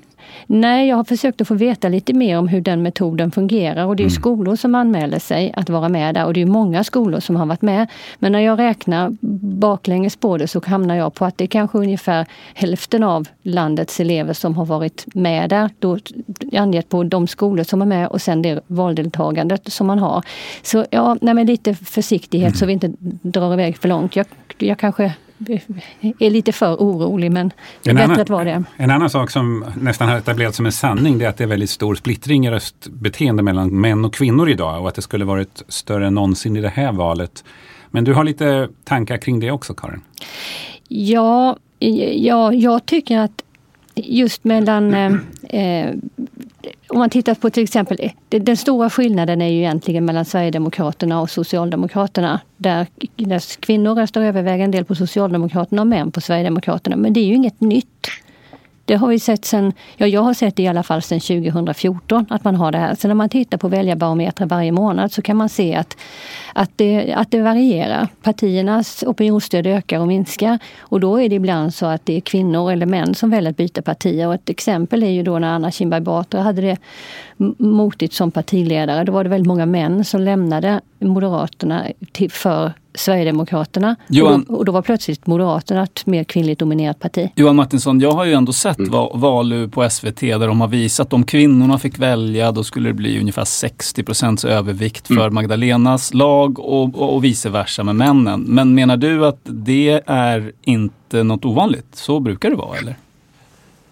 [0.46, 3.96] Nej, jag har försökt att få veta lite mer om hur den metoden fungerar och
[3.96, 4.20] det är mm.
[4.20, 7.46] skolor som anmäler sig att vara med där och det är många skolor som har
[7.46, 7.88] varit med.
[8.18, 9.16] Men när jag räknar
[9.60, 14.00] baklänges på det så hamnar jag på att det är kanske ungefär hälften av landets
[14.00, 15.70] elever som har varit med där.
[15.78, 15.98] Då
[16.52, 20.22] angett på de skolor som är med och sen det valdeltagandet som man har.
[20.62, 22.56] Så ja, nej, med lite försiktighet mm.
[22.56, 22.92] så vi inte
[23.22, 24.16] drar iväg för långt.
[24.16, 24.26] Jag,
[24.58, 25.12] jag kanske
[26.18, 28.64] är lite för orolig men det är en bättre annan, att vara det.
[28.76, 31.48] En annan sak som nästan har etablerats som en sanning det är att det är
[31.48, 35.62] väldigt stor splittring i röstbeteende mellan män och kvinnor idag och att det skulle varit
[35.68, 37.44] större än någonsin i det här valet.
[37.90, 40.00] Men du har lite tankar kring det också Karin?
[40.88, 43.43] Ja, ja jag tycker att
[43.94, 45.12] just mellan eh,
[45.60, 45.94] eh,
[46.88, 51.20] om man tittar på till exempel, eh, den stora skillnaden är ju egentligen mellan Sverigedemokraterna
[51.20, 52.40] och Socialdemokraterna.
[52.56, 56.96] Där, där kvinnor röstar övervägande del på Socialdemokraterna och män på Sverigedemokraterna.
[56.96, 58.08] Men det är ju inget nytt.
[58.84, 62.26] Det har vi sett sen, ja jag har sett det i alla fall sedan 2014
[62.30, 62.94] att man har det här.
[62.94, 65.96] Så när man tittar på väljarbarometrar varje månad så kan man se att,
[66.52, 68.08] att det, att det varierar.
[68.22, 72.72] Partiernas opinionsstöd ökar och minskar och då är det ibland så att det är kvinnor
[72.72, 74.28] eller män som väljer att byta partier.
[74.28, 76.76] Och ett exempel är ju då när Anna Kinberg Batra hade det
[77.58, 79.04] motigt som partiledare.
[79.04, 83.96] Då var det väldigt många män som lämnade Moderaterna till, för Sverigedemokraterna.
[84.08, 87.30] Johan, och, då, och, då, var plötsligt Moderaterna ett mer kvinnligt dominerat parti.
[87.36, 88.90] Johan Martinsson, jag har ju ändå sett mm.
[89.14, 92.94] Valu på SVT där de har visat att om kvinnorna fick välja då skulle det
[92.94, 95.34] bli ungefär 60 procents övervikt för mm.
[95.34, 98.40] Magdalenas lag och, och, och vice versa med männen.
[98.40, 101.86] Men menar du att det är inte något ovanligt?
[101.92, 102.96] Så brukar det vara eller?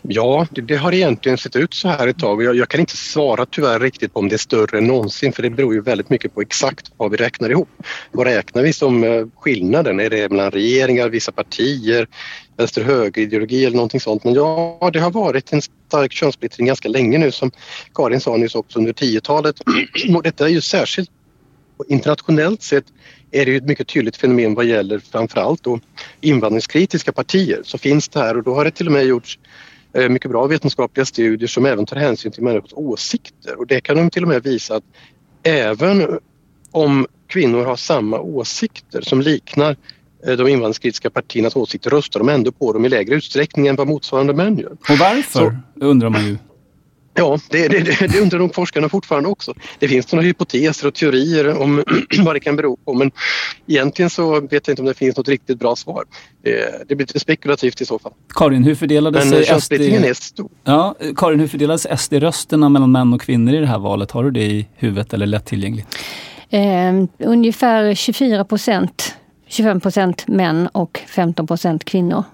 [0.09, 2.43] Ja, det, det, har egentligen sett ut så här ett tag.
[2.43, 5.43] Jag, jag, kan inte svara tyvärr riktigt på om det är större än någonsin för
[5.43, 7.69] det beror ju väldigt mycket på exakt vad vi räknar ihop.
[8.11, 10.01] Vad räknar vi som eh, skillnaden?
[10.01, 12.09] Är det mellan regeringar, vissa partier,
[12.57, 14.25] vänster-höger-ideologi eller någonting sånt?
[14.25, 17.51] Men ja, det har varit en stark könssplittring ganska länge nu som
[17.95, 19.57] Karin sa nyss också under 10-talet.
[20.17, 21.11] Och detta är ju särskilt
[21.89, 22.85] internationellt sett
[23.31, 25.81] är det ju ett mycket tydligt fenomen vad gäller framförallt då
[26.21, 29.39] invandringskritiska partier så finns det här och då har det till och med gjorts
[29.95, 34.11] mycket bra vetenskapliga studier som även tar hänsyn till människors åsikter och det kan de
[34.11, 34.85] till och med visa att
[35.43, 36.19] även
[36.71, 39.77] om kvinnor har samma åsikter som liknar
[40.27, 43.87] eh, de invandringskritiska partiernas åsikter röstar de ändå på dem i lägre utsträckning än vad
[43.87, 44.73] motsvarande män gör.
[44.73, 46.39] Och varför Så, undrar man ju.
[47.15, 49.55] Ja, det, det, det, undrar nog forskarna fortfarande också.
[49.79, 51.85] Det finns några hypoteser och teorier om
[52.25, 53.11] vad det kan bero på men
[53.67, 56.05] egentligen så vet jag inte om det finns något riktigt bra svar.
[56.43, 58.13] Det, det blir lite spekulativt i så fall.
[58.35, 59.73] Karin, hur fördelade sig SD...
[59.73, 60.51] är stor.
[60.65, 64.11] Ja, Karin, hur fördelades SD-rösterna mellan män och kvinnor i det här valet?
[64.11, 65.99] Har du det i huvudet eller lättillgängligt?
[66.51, 69.15] Eh, ungefär 24 procent,
[69.47, 72.25] 25 procent män och 15 procent kvinnor.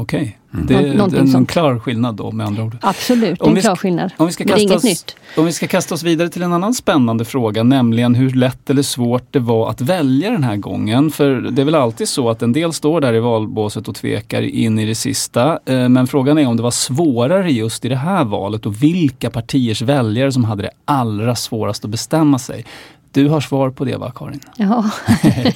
[0.00, 0.62] Okej, okay.
[0.62, 0.66] mm.
[1.10, 2.76] det, är en klar skillnad då med andra ord.
[2.80, 4.10] Absolut, en klar skillnad.
[4.16, 5.16] Om vi ska kasta oss, nytt.
[5.36, 8.82] Om vi ska kasta oss vidare till en annan spännande fråga, nämligen hur lätt eller
[8.82, 11.10] svårt det var att välja den här gången.
[11.10, 14.42] För det är väl alltid så att en del står där i valbåset och tvekar
[14.42, 15.58] in i det sista.
[15.66, 19.30] Eh, men frågan är om det var svårare just i det här valet och vilka
[19.30, 22.64] partiers väljare som hade det allra svårast att bestämma sig.
[23.12, 24.40] Du har svar på det va, Karin?
[24.56, 24.90] Ja,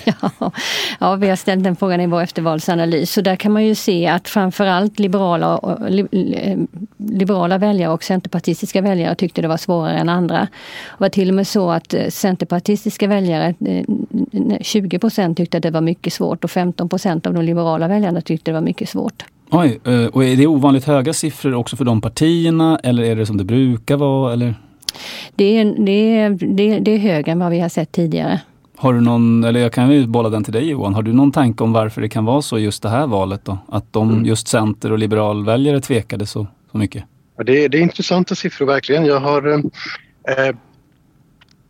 [0.05, 0.31] ja.
[1.01, 3.13] ja vi har ställt den frågan i vår eftervalsanalys.
[3.13, 5.61] Så där kan man ju se att framförallt liberala,
[6.97, 10.39] liberala väljare och centerpartistiska väljare tyckte det var svårare än andra.
[10.39, 10.49] Det
[10.99, 13.55] var till och med så att eh, centerpartistiska väljare,
[14.61, 17.89] 20 eh, procent tyckte att det var mycket svårt och 15 procent av de liberala
[17.89, 19.25] väljarna tyckte det var mycket svårt.
[19.51, 23.27] Oj, eh, och är det ovanligt höga siffror också för de partierna eller är det
[23.27, 24.33] som det brukar vara?
[24.33, 24.55] Eller?
[25.35, 28.41] Det är, det, är, det, det är högre än vad vi har sett tidigare.
[28.77, 31.33] Har du någon, eller jag kan ju bolla den till dig Johan, har du någon
[31.33, 33.59] tanke om varför det kan vara så just det här valet då?
[33.69, 34.25] Att de mm.
[34.25, 37.05] just center och liberalväljare tvekade så, så mycket?
[37.37, 39.07] det, det är intressanta siffror verkligen.
[39.07, 40.55] Jag har eh,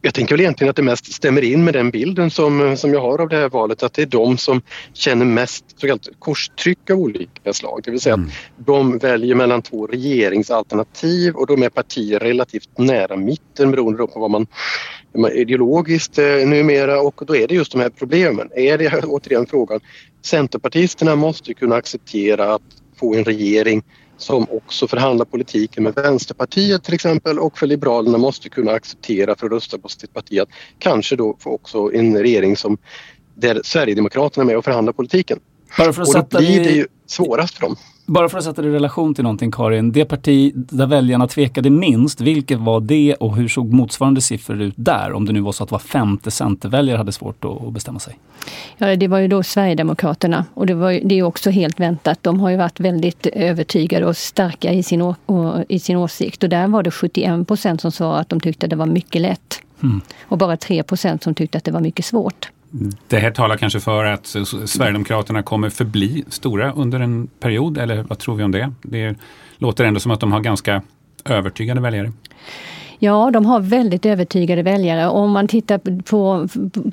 [0.04, 3.00] jag tänker väl egentligen att det mest stämmer in med den bilden som, som jag
[3.00, 4.62] har av det här valet, att det är de som
[4.92, 7.80] känner mest så kallat korstryck av olika slag.
[7.84, 8.26] Det vill säga mm.
[8.26, 14.20] att de väljer mellan två regeringsalternativ och de är partier relativt nära mitten beroende på
[14.20, 14.46] vad man,
[15.32, 18.48] ideologiskt eh, numera och då är det just de här problemen.
[18.56, 19.80] Är det återigen frågan,
[20.24, 22.62] Centerpartisterna måste kunna acceptera att
[22.96, 23.82] få en regering
[24.22, 29.46] som också förhandlar politiken med Vänsterpartiet till exempel och för Liberalerna måste kunna acceptera för
[29.46, 32.78] att rösta på sitt parti att kanske då få också en regering som
[33.35, 35.38] där Sverigedemokraterna är med och förhandlar politiken.
[35.78, 37.76] Bara för att och då blir det ju svårast för dem.
[38.06, 39.92] Bara för att sätta det i relation till någonting Karin.
[39.92, 44.74] Det parti där väljarna tvekade minst, vilket var det och hur såg motsvarande siffror ut
[44.76, 45.12] där?
[45.12, 48.18] Om det nu var så att var femte centerväljare hade svårt att bestämma sig.
[48.76, 52.18] Ja, det var ju då Sverigedemokraterna och det, var, det är också helt väntat.
[52.22, 56.48] De har ju varit väldigt övertygade och starka i sin, å, i sin åsikt och
[56.48, 59.60] där var det 71 procent som sa att de tyckte att det var mycket lätt.
[59.82, 60.00] Mm.
[60.22, 62.51] Och bara 3 procent som tyckte att det var mycket svårt.
[63.08, 64.26] Det här talar kanske för att
[64.66, 68.72] Sverigedemokraterna kommer förbli stora under en period, eller vad tror vi om det?
[68.82, 69.16] Det
[69.58, 70.82] låter ändå som att de har ganska
[71.24, 72.12] övertygade väljare.
[72.98, 75.08] Ja, de har väldigt övertygade väljare.
[75.08, 76.48] Om man tittar på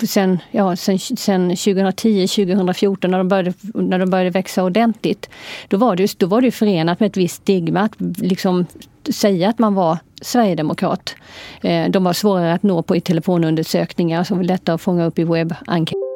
[0.07, 5.29] sen, ja, sen, sen 2010-2014 när, de började, när de började växa ordentligt.
[5.67, 8.65] Då var, det, då var det förenat med ett visst stigma att liksom
[9.11, 11.15] säga att man var sverigedemokrat.
[11.61, 15.19] Eh, de var svårare att nå på i telefonundersökningar, så var lättare att fånga upp
[15.19, 16.09] i webbenkäter.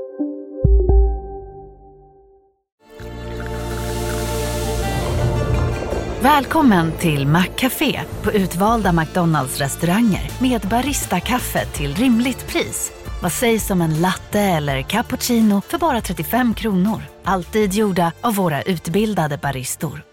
[6.23, 12.91] Välkommen till Maccafé på utvalda McDonalds restauranger med Baristakaffe till rimligt pris.
[13.21, 17.01] Vad sägs om en latte eller cappuccino för bara 35 kronor?
[17.23, 20.12] Alltid gjorda av våra utbildade baristor.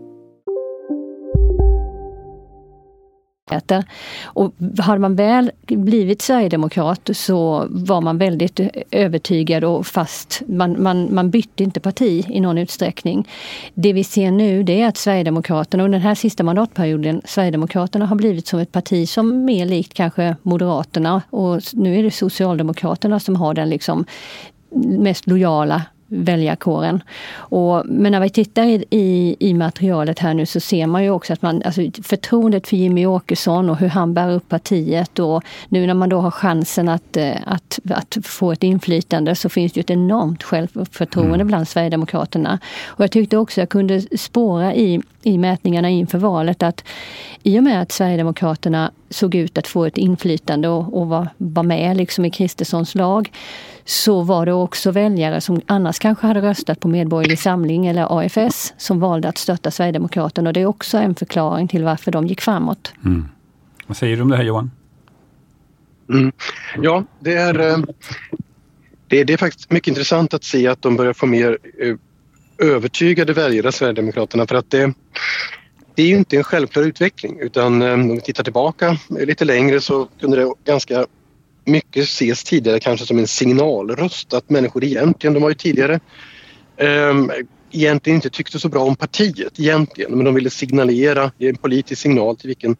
[4.23, 8.59] Och hade man väl blivit sverigedemokrat så var man väldigt
[8.91, 10.41] övertygad och fast.
[10.47, 13.27] Man, man, man bytte inte parti i någon utsträckning.
[13.73, 18.15] Det vi ser nu det är att Sverigedemokraterna under den här sista mandatperioden, Sverigedemokraterna har
[18.15, 23.35] blivit som ett parti som mer likt kanske Moderaterna och nu är det Socialdemokraterna som
[23.35, 24.05] har den liksom
[24.99, 25.81] mest lojala
[26.11, 27.03] väljarkåren.
[27.33, 31.09] Och, men när vi tittar i, i, i, materialet här nu så ser man ju
[31.09, 35.43] också att man, alltså förtroendet för Jimmy Åkesson och hur han bär upp partiet och
[35.69, 39.73] nu när man då har chansen att, eh, att, att få ett inflytande så finns
[39.73, 41.47] det ju ett enormt självförtroende mm.
[41.47, 42.59] bland Sverigedemokraterna.
[42.85, 46.83] Och jag tyckte också jag kunde spåra i, i mätningarna inför valet att
[47.43, 51.63] i och med att Sverigedemokraterna såg ut att få ett inflytande och, och var, var
[51.63, 53.31] med liksom i Kristerssons lag
[53.85, 58.73] så var det också väljare som annars kanske hade röstat på Medborgerlig Samling eller AFS
[58.77, 60.49] som valde att stötta Sverigedemokraterna.
[60.49, 62.93] Och det är också en förklaring till varför de gick framåt.
[63.05, 63.25] Mm.
[63.87, 64.71] Vad säger du om det här Johan?
[66.09, 66.31] Mm.
[66.81, 67.77] Ja, det är, eh,
[69.07, 71.95] det är, det, är faktiskt mycket intressant att se att de börjar få mer eh,
[72.67, 74.93] övertygade väljare, Sverigedemokraterna, för att det,
[75.95, 79.81] det är ju inte en självklar utveckling utan eh, om vi tittar tillbaka lite längre
[79.81, 81.05] så kunde det ganska
[81.71, 85.99] mycket ses tidigare kanske som en signalröst att människor egentligen, de har ju tidigare
[86.77, 87.31] um,
[87.71, 92.01] egentligen inte tyckte så bra om partiet egentligen men de ville signalera, ge en politisk
[92.01, 92.75] signal till vilken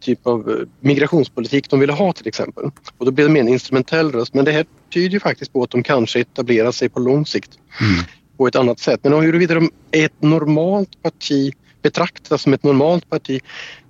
[0.00, 2.70] typ av eh, migrationspolitik de ville ha till exempel.
[2.98, 5.62] Och då blev det mer en instrumentell röst men det här tyder ju faktiskt på
[5.62, 8.04] att de kanske etablerar sig på lång sikt mm.
[8.36, 9.00] på ett annat sätt.
[9.02, 11.52] Men huruvida de är ett normalt parti
[11.86, 13.40] betraktas som ett normalt parti.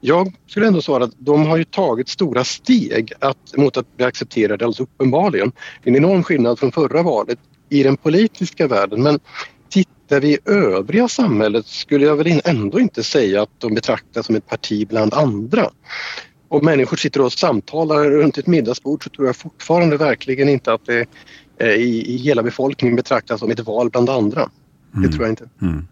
[0.00, 4.06] Jag skulle ändå svara att de har ju tagit stora steg att, mot att bli
[4.06, 5.52] accepterade alldeles uppenbarligen.
[5.82, 9.20] Det är en enorm skillnad från förra valet i den politiska världen men
[9.68, 14.36] tittar vi i övriga samhället skulle jag väl ändå inte säga att de betraktas som
[14.36, 15.70] ett parti bland andra.
[16.48, 20.86] Om människor sitter och samtalar runt ett middagsbord så tror jag fortfarande verkligen inte att
[20.86, 21.06] det
[21.76, 24.50] i, i hela befolkningen betraktas som ett val bland andra.
[24.92, 25.10] Det mm.
[25.10, 25.48] tror jag inte.
[25.62, 25.86] Mm.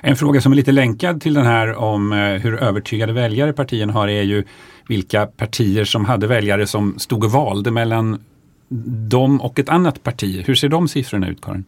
[0.00, 3.92] En fråga som är lite länkad till den här om eh, hur övertygade väljare partierna
[3.92, 4.44] har är ju
[4.88, 8.24] vilka partier som hade väljare som stod och valde mellan
[9.08, 10.42] dem och ett annat parti.
[10.46, 11.64] Hur ser de siffrorna ut Karin?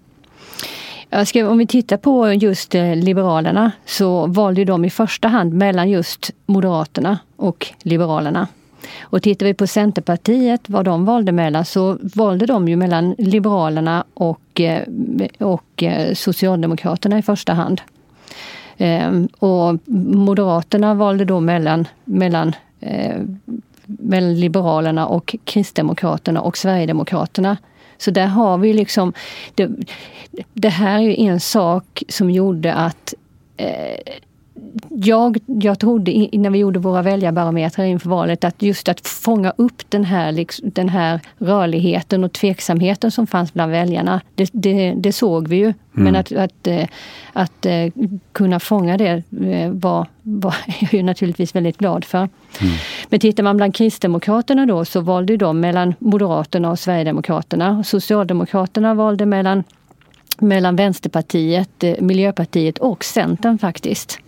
[1.26, 5.90] Ska, om vi tittar på just eh, Liberalerna så valde de i första hand mellan
[5.90, 8.48] just Moderaterna och Liberalerna.
[9.00, 14.04] Och tittar vi på Centerpartiet, vad de valde mellan, så valde de ju mellan Liberalerna
[14.14, 14.82] och, eh,
[15.38, 15.84] och
[16.14, 17.80] Socialdemokraterna i första hand.
[18.78, 19.78] Ehm, och
[20.14, 23.20] Moderaterna valde då mellan, mellan, eh,
[23.85, 27.56] mellan Liberalerna och Kristdemokraterna och Sverigedemokraterna.
[27.98, 29.12] Så där har vi liksom...
[29.54, 29.70] Det,
[30.52, 33.14] det här är en sak som gjorde att
[33.56, 34.14] eh,
[34.88, 39.82] jag, jag trodde när vi gjorde våra väljarbarometrar inför valet att just att fånga upp
[39.88, 45.12] den här, liksom, den här rörligheten och tveksamheten som fanns bland väljarna, det, det, det
[45.12, 45.64] såg vi ju.
[45.64, 45.74] Mm.
[45.92, 46.88] Men att, att, eh, att,
[47.32, 47.86] att, eh,
[48.32, 52.18] kunna fånga det eh, var, var jag ju naturligtvis väldigt glad för.
[52.18, 52.74] Mm.
[53.08, 57.84] Men tittar man bland Kristdemokraterna då så valde de mellan Moderaterna och Sverigedemokraterna.
[57.84, 59.64] Socialdemokraterna valde mellan
[60.38, 64.21] mellan Vänsterpartiet, Miljöpartiet och Centern faktiskt.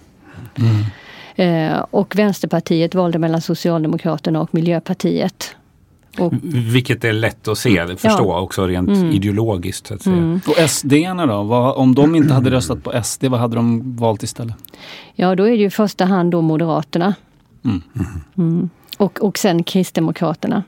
[0.59, 0.85] Mm.
[1.37, 5.57] Eh, och Vänsterpartiet valde mellan Socialdemokraterna och Miljöpartiet.
[6.19, 6.33] Och,
[6.73, 8.41] Vilket är lätt att se, förstå ja.
[8.41, 9.11] också rent mm.
[9.11, 9.87] ideologiskt.
[9.87, 10.17] Så att säga.
[10.17, 10.41] Mm.
[10.47, 10.93] Och sd
[11.29, 11.43] då?
[11.43, 14.55] Vad, om de inte hade röstat på SD, vad hade de valt istället?
[15.15, 17.15] Ja, då är det ju i första hand då Moderaterna.
[18.37, 18.71] Mm.
[18.97, 20.63] Och, och sen Kristdemokraterna.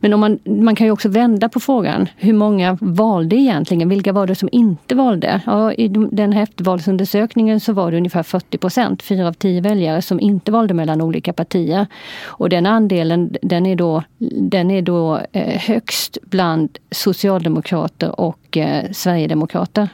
[0.00, 2.08] Men om man, man kan ju också vända på frågan.
[2.16, 3.88] Hur många valde egentligen?
[3.88, 5.40] Vilka var det som inte valde?
[5.46, 10.02] Ja, I den här eftervalsundersökningen så var det ungefär 40 procent, fyra av tio väljare,
[10.02, 11.86] som inte valde mellan olika partier.
[12.22, 14.02] Och den andelen den är då,
[14.36, 19.88] den är då eh, högst bland socialdemokrater och eh, sverigedemokrater.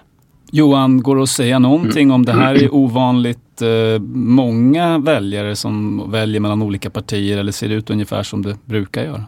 [0.57, 6.02] Johan, går det att säga någonting om det här är ovanligt eh, många väljare som
[6.11, 9.24] väljer mellan olika partier eller ser det ut ungefär som det brukar göra?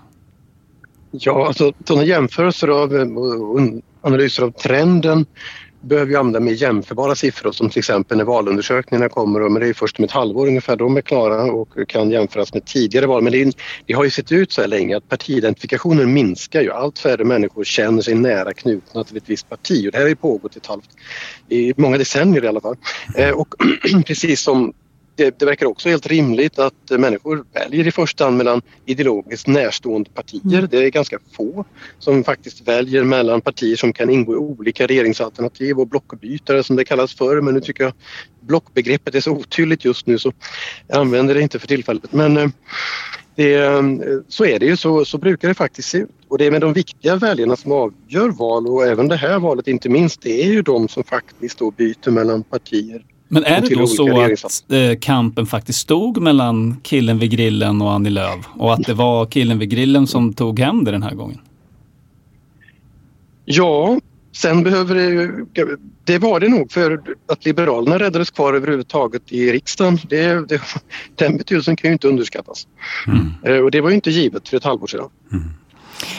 [1.11, 3.61] Ja, alltså sådana jämförelser av och
[4.01, 5.26] analyser av trenden
[5.81, 9.68] behöver ju använda mer jämförbara siffror som till exempel när valundersökningarna kommer, och, men det
[9.68, 13.22] är först om ett halvår ungefär de är klara och kan jämföras med tidigare val.
[13.22, 13.53] Men det, är,
[13.87, 16.72] det har ju sett ut så här länge att partiidentifikationen minskar ju.
[16.72, 20.09] Allt färre människor känner sig nära knutna till ett visst parti och det här har
[20.09, 20.91] ju pågått ett halvt,
[21.49, 22.76] i många decennier i alla fall.
[23.16, 23.55] Eh, och
[24.07, 24.72] precis som
[25.19, 30.11] det, det, verkar också helt rimligt att människor väljer i första hand mellan ideologiskt närstående
[30.11, 30.59] partier.
[30.59, 30.69] Mm.
[30.71, 31.64] Det är ganska få
[31.99, 36.85] som faktiskt väljer mellan partier som kan ingå i olika regeringsalternativ och blockbytare som det
[36.85, 37.41] kallas för.
[37.41, 37.93] Men nu tycker jag
[38.41, 40.33] blockbegreppet är så otydligt just nu så
[40.87, 42.12] jag använder det inte för tillfället.
[42.12, 42.49] Men eh,
[43.35, 43.83] det, eh,
[44.29, 46.11] så är det ju, så, så brukar det faktiskt se ut.
[46.29, 49.69] Och det är med de viktiga väljarna som avgör val och även det här valet
[49.69, 53.74] inte minst, det är ju de som faktiskt då byter mellan partier men är det
[53.74, 58.74] då så att eh, kampen faktiskt stod mellan killen vid grillen och Annie Lööf och
[58.74, 61.39] att det var killen vid grillen som tog hem det den här gången?
[63.45, 64.01] Ja,
[64.33, 64.95] sen behöver
[65.53, 65.76] det
[66.09, 69.99] det var det nog för att Liberalerna räddades kvar överhuvudtaget i riksdagen.
[70.09, 70.61] Det, det,
[71.14, 72.66] den betydelsen kan ju inte underskattas.
[73.07, 73.26] Mm.
[73.45, 75.09] Eh, och det var ju inte givet för ett halvår sedan.
[75.33, 75.45] Mm.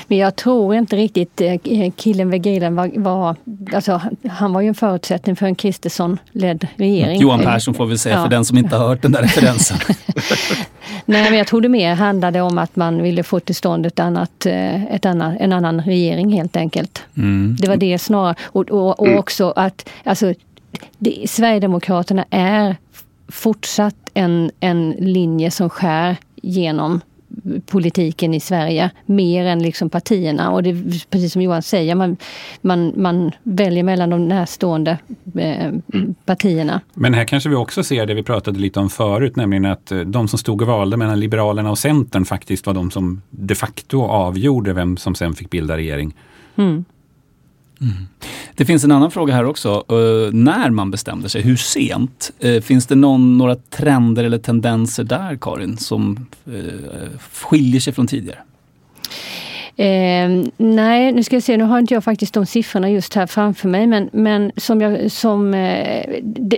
[0.08, 3.36] Men jag tror inte riktigt eh, killen vid grillen var, var
[3.74, 7.22] alltså, han var ju en förutsättning för en Kristersson-ledd regering.
[7.22, 8.24] Johan Persson får vi säga ja.
[8.24, 9.78] för den som inte har hört den där referensen.
[11.06, 14.00] Nej, men jag tror det mer handlade om att man ville få till stånd ett
[14.00, 17.04] annat, eh, ett annat, en annan regering helt enkelt.
[17.18, 17.56] Mm.
[17.60, 18.36] Det var det snarare.
[18.44, 20.34] Och, och, och också att alltså,
[20.98, 22.76] det, Sverigedemokraterna är
[23.28, 27.02] fortsatt en, en linje som skär genom
[27.66, 30.52] politiken i Sverige mer än liksom partierna.
[30.52, 32.18] Och det är precis som Johan säger, man,
[32.62, 34.98] man, man väljer mellan de närstående
[35.36, 35.72] eh,
[36.26, 36.82] partierna.
[36.94, 40.00] Men här kanske vi också ser det vi pratade lite om förut, nämligen att eh,
[40.00, 44.02] de som stod och valde mellan Liberalerna och Centern faktiskt var de som de facto
[44.02, 46.16] avgjorde vem som sen fick bilda regering.
[46.56, 46.86] Mm.
[47.82, 48.08] Mm.
[48.56, 49.86] Det finns en annan fråga här också.
[49.92, 52.32] Uh, när man bestämde sig, hur sent?
[52.46, 56.64] Uh, finns det någon, några trender eller tendenser där, Karin, som uh,
[57.32, 58.40] skiljer sig från tidigare?
[59.80, 63.28] Eh, nej, nu ska jag se, nu har inte jag faktiskt de siffrorna just här
[63.28, 66.58] framför mig, men, men som, jag, som eh, det,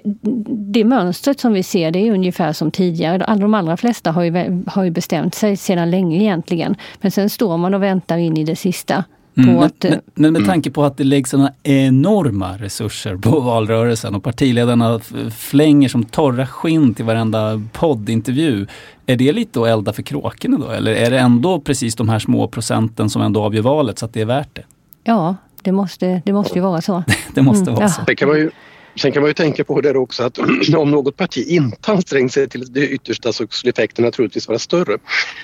[0.73, 3.23] det, mönstret som vi ser, det är ungefär som tidigare.
[3.25, 6.75] Alla, de allra flesta har ju, har ju bestämt sig sedan länge egentligen.
[7.01, 9.03] Men sen står man och väntar in i det sista
[9.37, 10.49] Mm, men, att, men, men, med mm.
[10.49, 14.99] tanke på att det läggs sådana enorma resurser på valrörelsen och partiledarna
[15.37, 18.67] flänger som torra skinn till varenda poddintervju.
[19.05, 20.69] Är det lite att elda för kråkorna då?
[20.69, 24.13] Eller är det ändå precis de här små procenten som ändå avgör valet så att
[24.13, 24.63] det är värt det?
[25.03, 27.03] Ja, det måste, det måste ju vara så.
[27.33, 27.89] det måste mm, vara ja.
[27.89, 28.01] så.
[28.07, 28.51] Det kan man ju
[28.95, 30.37] Sen kan man ju tänka på det också att
[30.77, 34.97] om något parti inte ansträngt sig till det yttersta så skulle effekterna troligtvis vara större.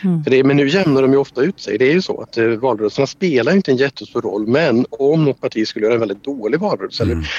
[0.03, 0.23] Mm.
[0.23, 1.77] För det, men nu jämnar de ju ofta ut sig.
[1.77, 5.41] Det är ju så att eh, valrörelserna spelar inte en jättestor roll men om något
[5.41, 7.17] parti skulle göra en väldigt dålig valrörelse mm.
[7.17, 7.29] eller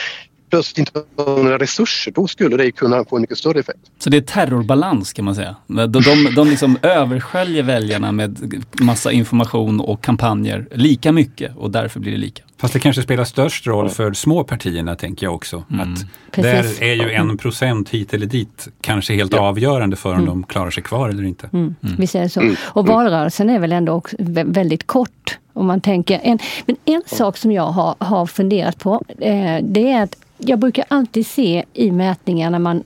[0.51, 3.79] plötsligt inte har några resurser, då skulle det kunna få en mycket större effekt.
[3.99, 5.57] Så det är terrorbalans kan man säga?
[5.67, 12.01] De, de, de liksom översköljer väljarna med massa information och kampanjer lika mycket och därför
[12.01, 12.43] blir det lika.
[12.61, 15.65] Fast det kanske spelar störst roll för små partierna tänker jag också.
[15.71, 15.93] Mm.
[15.93, 19.41] Att där är ju en procent hit eller dit kanske helt ja.
[19.41, 20.27] avgörande för om mm.
[20.27, 21.51] de klarar sig kvar eller inte.
[21.53, 21.75] Mm.
[21.83, 21.97] mm.
[21.99, 22.55] Vi säger så.
[22.61, 24.03] Och valrörelsen är väl ändå
[24.45, 25.39] väldigt kort.
[25.53, 26.21] Om man tänker.
[26.23, 30.59] En, men en sak som jag har, har funderat på eh, det är att jag
[30.59, 32.85] brukar alltid se i mätningar när man,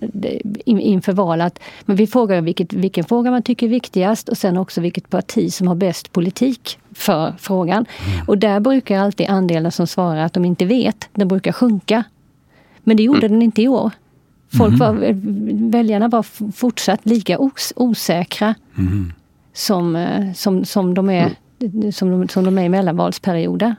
[0.65, 4.57] inför val att men vi frågar vilket, vilken fråga man tycker är viktigast och sen
[4.57, 7.87] också vilket parti som har bäst politik för frågan.
[8.07, 8.25] Mm.
[8.27, 12.05] Och där brukar alltid andelen som svarar att de inte vet, den brukar sjunka.
[12.85, 13.33] Men det gjorde mm.
[13.33, 13.91] den inte i år.
[14.59, 15.71] Folk var, mm.
[15.71, 19.13] Väljarna var fortsatt lika os, osäkra mm.
[19.53, 21.31] som, eh, som, som, de är,
[21.61, 21.93] mm.
[21.93, 23.75] som, de, som de är i mellanvalsperioder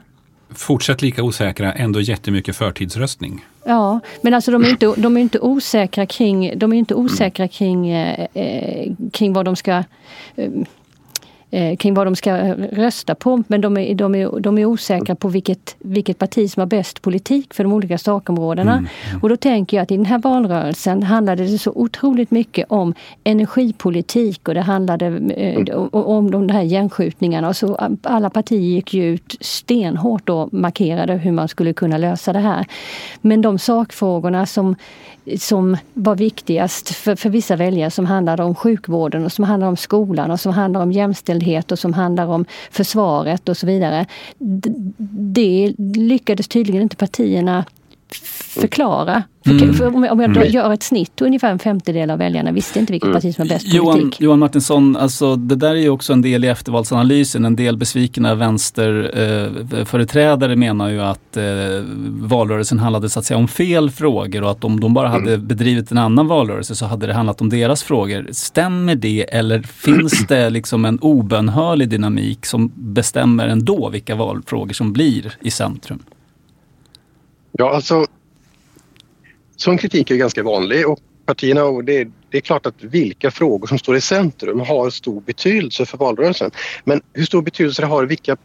[0.54, 3.44] fortsatt lika osäkra, ändå jättemycket förtidsröstning.
[3.64, 7.48] Ja, men alltså de är inte, de är inte osäkra kring, de är inte osäkra
[7.48, 9.84] kring, eh, eh kring vad de ska
[10.36, 10.50] eh,
[11.50, 13.42] eh, kring vad de ska rösta på.
[13.48, 17.02] Men de är, de är, de är osäkra på vilket, vilket parti som har bäst
[17.02, 18.72] politik för de olika sakområdena.
[18.72, 18.86] Mm.
[19.10, 19.22] Mm.
[19.22, 22.94] Och då tänker jag att i den här valrörelsen handlade det så otroligt mycket om
[23.24, 27.48] energipolitik och det handlade eh, om de här gänskjutningarna.
[27.48, 32.32] Och så alla partier gick ju ut stenhårt och markerade hur man skulle kunna lösa
[32.32, 32.66] det här.
[33.20, 34.76] Men de sakfrågorna som
[35.38, 39.76] som var viktigast för, för vissa väljare som handlade om sjukvården och som handlade om
[39.76, 44.06] skolan och som handlar om jämställdhet och som handlar om försvaret och så vidare.
[45.34, 47.64] Det lyckades tydligen inte partierna
[48.60, 49.22] förklara.
[49.46, 49.74] Mm.
[49.74, 50.50] För, om jag mm.
[50.50, 53.20] gör ett snitt, ungefär en femtedel av väljarna visste inte vilket mm.
[53.20, 54.20] parti som var bäst Johan, politik.
[54.20, 57.44] Johan Martinsson, alltså, det där är ju också en del i eftervalsanalysen.
[57.44, 61.44] En del besvikna vänsterföreträdare eh, menar ju att eh,
[62.20, 65.46] valrörelsen handlade så att säga om fel frågor och att om de bara hade mm.
[65.46, 68.28] bedrivit en annan valrörelse så hade det handlat om deras frågor.
[68.32, 74.92] Stämmer det eller finns det liksom en obönhörlig dynamik som bestämmer ändå vilka valfrågor som
[74.92, 76.02] blir i centrum?
[77.52, 78.06] Ja, alltså
[79.56, 83.66] sån kritik är ganska vanlig och partierna, och det, det, är klart att vilka frågor
[83.66, 86.50] som står i centrum har stor betydelse för valrörelsen.
[86.84, 88.36] Men hur stor betydelse det har vilka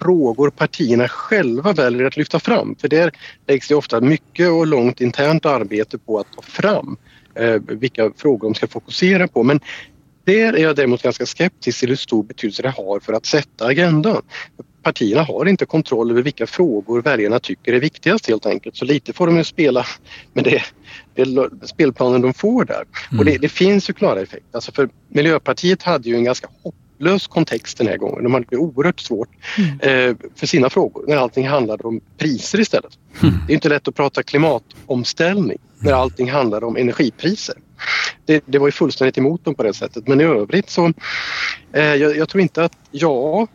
[0.00, 2.76] frågor partierna själva väljer att lyfta fram.
[2.80, 3.12] För där
[3.46, 6.96] läggs det ofta mycket och långt internt arbete på att ta fram
[7.34, 9.42] eh, vilka frågor de ska fokusera på.
[9.42, 9.60] Men
[10.24, 13.66] där är jag däremot ganska skeptisk till hur stor betydelse det har för att sätta
[13.66, 14.22] agendan
[14.84, 18.76] partierna har inte kontroll över vilka frågor väljarna tycker är viktigast helt enkelt.
[18.76, 19.86] Så lite får de ju spela
[20.32, 20.62] med det,
[21.14, 22.84] det spelplanen de får där.
[23.10, 23.18] Mm.
[23.18, 24.48] Och det, det, finns ju klara effekter.
[24.52, 28.24] Alltså för Miljöpartiet hade ju en ganska hopplös kontext den här gången.
[28.24, 30.10] De hade det oerhört svårt mm.
[30.10, 32.98] eh, för sina frågor när allting handlade om priser istället.
[33.22, 33.34] Mm.
[33.46, 37.54] Det är inte lätt att prata klimatomställning när allting handlar om energipriser.
[38.26, 40.92] Det, det, var ju fullständigt emot dem på det sättet men i övrigt så
[41.72, 43.46] eh, jag, jag tror inte att ja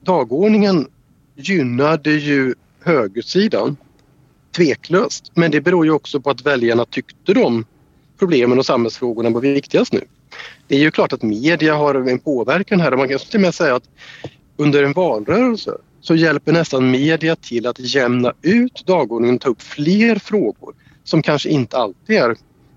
[0.00, 0.86] dagordningen
[1.36, 3.76] gynnade ju högersidan
[4.56, 5.32] tveklöst.
[5.34, 7.64] Men det beror ju också på att väljarna tyckte de
[8.18, 10.00] problemen och samhällsfrågorna var viktigast nu.
[10.68, 13.40] Det är ju klart att media har en påverkan här och man kan till och
[13.40, 13.88] med säga att
[14.56, 19.62] under en valrörelse så hjälper nästan media till att jämna ut dagordningen och ta upp
[19.62, 20.74] fler frågor
[21.04, 22.36] som kanske inte alltid är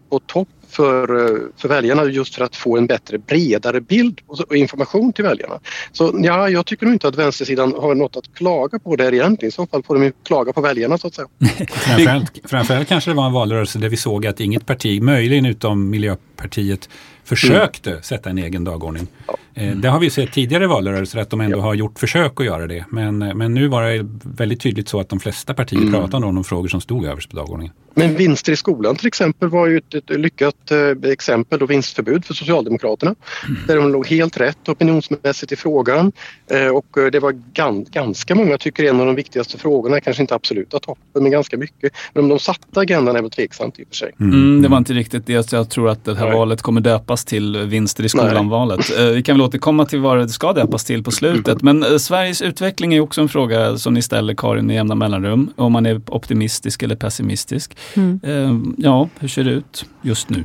[0.10, 4.56] på topp för, eh, för väljarna just för att få en bättre, bredare bild och
[4.56, 5.60] information till väljarna.
[5.92, 9.50] Så ja, jag tycker nog inte att vänstersidan har något att klaga på där egentligen.
[9.50, 11.28] I så fall får de ju klaga på väljarna så att säga.
[11.68, 15.90] framförallt, framförallt kanske det var en valrörelse där vi såg att inget parti, möjligen utom
[15.90, 16.90] Miljöpartiet,
[17.24, 18.04] försökte mm.
[18.04, 19.08] sätta en egen dagordning.
[19.28, 19.38] Ja.
[19.56, 19.82] Mm.
[19.82, 21.62] Det har vi sett tidigare valrörelser att de ändå ja.
[21.62, 22.86] har gjort försök att göra det.
[22.90, 25.94] Men, men nu var det väldigt tydligt så att de flesta partier mm.
[25.94, 27.74] pratade om de frågor som stod överst på dagordningen.
[27.94, 32.26] Men vinster i skolan till exempel var ju ett, ett lyckat eh, exempel och vinstförbud
[32.26, 33.16] för Socialdemokraterna.
[33.48, 33.62] Mm.
[33.68, 36.12] Där de låg helt rätt opinionsmässigt i frågan
[36.48, 40.24] eh, och eh, det var gan, ganska många tycker en av de viktigaste frågorna, kanske
[40.24, 41.94] inte absoluta toppen men ganska mycket.
[42.14, 44.12] Men om de satte agendan är väl tveksamt i och för sig.
[44.20, 44.34] Mm.
[44.34, 46.38] mm det var inte riktigt det jag tror att det här Nej.
[46.38, 49.00] valet kommer döpas till vinster i skolan-valet.
[49.00, 51.62] Vi kan väl återkomma till vad det ska döpas till på slutet.
[51.62, 55.50] Men Sveriges utveckling är också en fråga som ni ställer Karin med jämna mellanrum.
[55.56, 57.78] Om man är optimistisk eller pessimistisk.
[57.96, 58.20] Mm.
[58.24, 60.44] Ehm, ja, hur ser det ut just nu?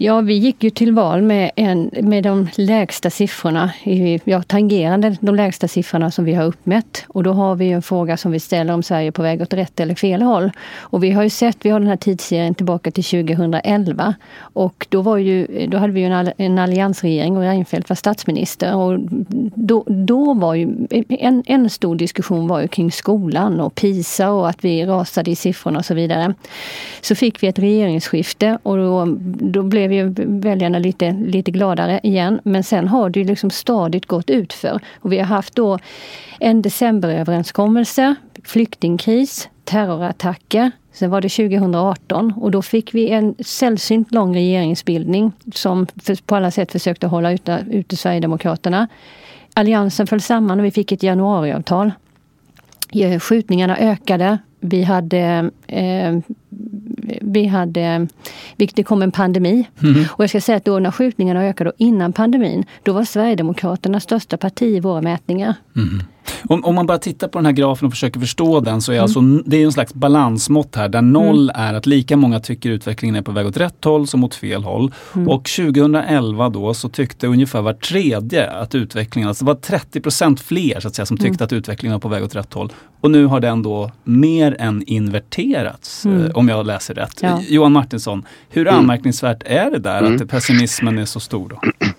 [0.00, 3.72] Ja, vi gick ju till val med, en, med de lägsta siffrorna,
[4.24, 7.04] ja, tangerande de lägsta siffrorna som vi har uppmätt.
[7.08, 9.52] Och då har vi en fråga som vi ställer om Sverige är på väg åt
[9.52, 10.50] rätt eller fel håll.
[10.78, 14.14] Och vi har ju sett, vi har den här tidsserien tillbaka till 2011.
[14.38, 18.76] Och då, var ju, då hade vi ju en, alliansregering och Reinfeldt var statsminister.
[18.76, 18.98] Och
[19.54, 24.48] då, då var ju en, en stor diskussion var ju kring skolan och PISA och
[24.48, 26.34] att vi rasade i siffrorna och så vidare.
[27.00, 32.00] Så fick vi ett regeringsskifte och då, då blev blev ju väljarna lite, lite gladare
[32.02, 32.40] igen.
[32.44, 34.80] Men sen har det ju liksom stadigt gått utför.
[35.00, 35.78] Och vi har haft då
[36.40, 38.14] en decemberöverenskommelse,
[38.44, 40.70] flyktingkris, terrorattacker.
[40.92, 45.86] Sen var det 2018 och då fick vi en sällsynt lång regeringsbildning som
[46.26, 48.88] på alla sätt försökte hålla ute, ute Sverigedemokraterna.
[49.54, 51.92] Alliansen föll samman och vi fick ett januariavtal.
[52.92, 54.38] Eh, skjutningarna ökade.
[54.60, 56.18] Vi hade eh,
[57.20, 58.08] vi hade,
[58.56, 59.68] det kom en pandemi.
[59.82, 60.04] Mm.
[60.10, 64.36] Och jag ska säga att då när skjutningarna ökade, innan pandemin, då var Sverigedemokraterna största
[64.36, 65.54] parti i våra mätningar.
[65.76, 66.02] Mm.
[66.48, 68.96] Om, om, man bara tittar på den här grafen och försöker förstå den så är
[68.96, 69.02] mm.
[69.02, 71.62] alltså, det är en slags balansmått här där noll mm.
[71.62, 74.64] är att lika många tycker utvecklingen är på väg åt rätt håll som åt fel
[74.64, 74.92] håll.
[75.14, 75.28] Mm.
[75.28, 80.80] Och 2011 då så tyckte ungefär var tredje att utvecklingen, alltså det var 30% fler
[80.80, 81.46] så att säga, som tyckte mm.
[81.46, 82.72] att utvecklingen var på väg åt rätt håll.
[83.00, 86.24] Och nu har den då mer än inverterats mm.
[86.24, 87.18] eh, om jag läser rätt.
[87.22, 87.40] Ja.
[87.48, 88.78] Johan Martinsson, hur mm.
[88.78, 91.48] anmärkningsvärt är det där att pessimismen är så stor?
[91.48, 91.60] Då?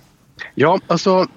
[0.55, 1.28] Ja, alltså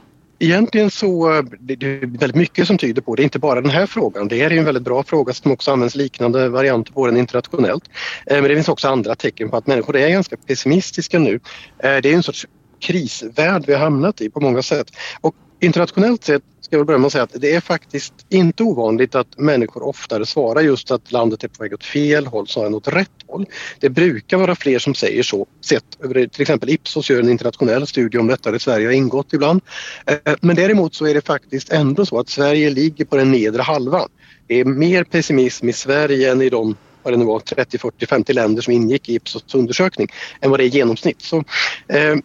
[0.43, 3.71] Egentligen så eh, det, det är väldigt mycket som tyder på det, inte bara den
[3.71, 4.29] här frågan.
[4.29, 7.85] Det är en väldigt bra fråga som också används liknande varianter på den internationellt.
[8.27, 11.41] Eh, men det finns också andra tecken på att människor är ganska pessimistiska nu.
[11.79, 12.47] Eh, det är en sorts
[12.81, 14.87] krisvärld vi har hamnat i på många sätt.
[15.21, 16.43] Och internationellt sett
[16.73, 20.27] ska jag börja med att säga att det är faktiskt inte ovanligt att människor oftare
[20.27, 23.47] svarar just att landet är på väg åt fel håll snarare än åt rätt håll.
[23.81, 27.87] Det brukar vara fler som säger så, sett över till exempel Ipsos gör en internationell
[27.87, 29.61] studie om detta där Sverige har ingått ibland.
[30.07, 33.63] Eh, men däremot så är det faktiskt ändå så att Sverige ligger på den nedre
[33.63, 34.09] halvan.
[34.47, 38.07] Det är mer pessimism i Sverige än i de vad det nu var, 30, 40,
[38.07, 40.09] 50 länder som ingick i Ipsos undersökning
[40.41, 41.23] än vad det är i genomsnitt.
[41.23, 41.45] Så,
[41.89, 42.17] eh,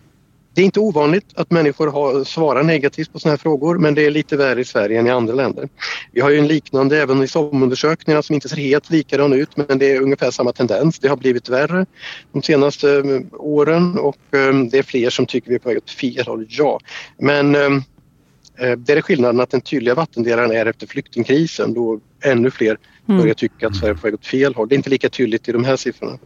[0.57, 4.05] det är inte ovanligt att människor har, svarar negativt på sådana här frågor men det
[4.05, 5.69] är lite värre i Sverige än i andra länder.
[6.11, 9.79] Vi har ju en liknande även i SOM-undersökningarna som inte ser helt likadan ut men
[9.79, 10.99] det är ungefär samma tendens.
[10.99, 11.85] Det har blivit värre
[12.31, 15.77] de senaste eh, åren och eh, det är fler som tycker vi är på väg
[15.77, 16.79] åt fel håll, ja.
[17.19, 17.71] Men eh,
[18.77, 23.35] det är skillnaden att den tydliga vattendelaren är efter flyktingkrisen då ännu fler börjar mm.
[23.35, 24.67] tycka att Sverige är på väg åt fel håll.
[24.67, 26.17] Det är inte lika tydligt i de här siffrorna.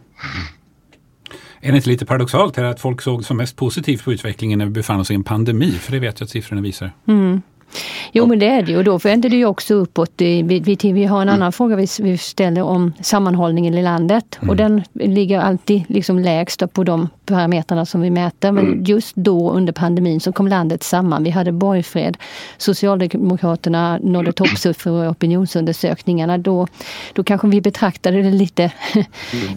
[1.60, 4.66] Är det inte lite paradoxalt här att folk såg som mest positivt på utvecklingen när
[4.66, 5.70] vi befann oss i en pandemi?
[5.70, 6.90] För det vet jag att siffrorna visar.
[7.06, 7.42] Mm.
[8.12, 10.12] Jo men det är det ju då vänder det ju också uppåt.
[10.16, 10.42] Vi,
[10.82, 11.34] vi, har en mm.
[11.34, 14.50] annan fråga vi, vi ställer om sammanhållningen i landet mm.
[14.50, 18.52] och den ligger alltid liksom lägst på de parametrarna som vi mäter.
[18.52, 18.84] Men mm.
[18.84, 21.24] just då under pandemin så kom landet samman.
[21.24, 22.16] Vi hade borgfred.
[22.56, 26.38] Socialdemokraterna nådde toppsiffror i opinionsundersökningarna.
[26.38, 26.66] Då,
[27.12, 28.72] då kanske vi betraktade det lite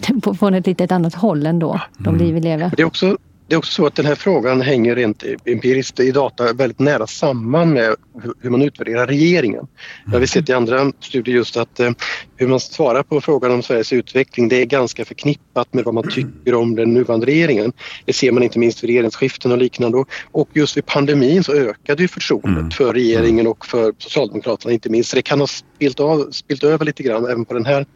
[0.08, 0.20] mm.
[0.38, 2.26] från ett lite annat håll ändå, de mm.
[2.26, 2.70] liv vi lever.
[2.76, 3.16] Det är också
[3.48, 7.06] det är också så att den här frågan hänger rent empiriskt i data väldigt nära
[7.06, 7.94] samman med
[8.40, 9.66] hur man utvärderar regeringen.
[10.12, 11.90] Jag har sett i andra studier just att eh,
[12.36, 16.08] hur man svarar på frågan om Sveriges utveckling det är ganska förknippat med vad man
[16.08, 17.72] tycker om den nuvarande regeringen.
[18.04, 20.04] Det ser man inte minst vid regeringsskiften och liknande.
[20.32, 22.70] Och just vid pandemin så ökade ju förtroendet mm.
[22.70, 25.10] för regeringen och för Socialdemokraterna inte minst.
[25.10, 27.86] Så det kan ha spilt, av, spilt över lite grann även på den här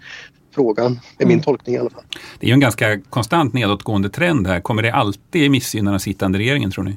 [0.55, 1.43] frågan, är min mm.
[1.43, 2.05] tolkning i alla fall.
[2.39, 4.61] Det är ju en ganska konstant nedåtgående trend här.
[4.61, 6.97] Kommer det alltid missgynna den sittande regeringen tror ni?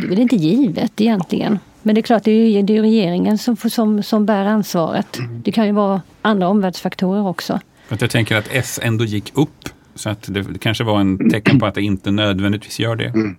[0.00, 1.58] Det är väl inte givet egentligen.
[1.82, 5.18] Men det är klart, det är, det är regeringen som, som, som bär ansvaret.
[5.18, 5.42] Mm.
[5.42, 7.60] Det kan ju vara andra omvärldsfaktorer också.
[7.88, 9.68] För jag tänker att S ändå gick upp.
[9.94, 13.08] Så att det, det kanske var en tecken på att det inte nödvändigtvis gör det.
[13.08, 13.36] Mm.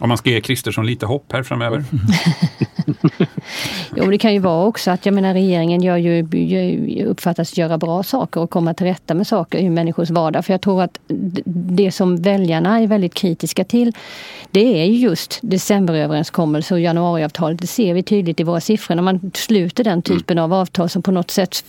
[0.00, 1.84] Om man ska ge Kristersson lite hopp här framöver.
[3.96, 8.02] jo, det kan ju vara också att jag menar regeringen gör ju, uppfattas göra bra
[8.02, 10.44] saker och komma till rätta med saker i människors vardag.
[10.44, 10.98] För jag tror att
[11.44, 13.92] det som väljarna är väldigt kritiska till
[14.50, 17.60] det är just decemberöverenskommelser och januariavtalet.
[17.60, 21.02] Det ser vi tydligt i våra siffror när man sluter den typen av avtal som
[21.02, 21.64] på något sätt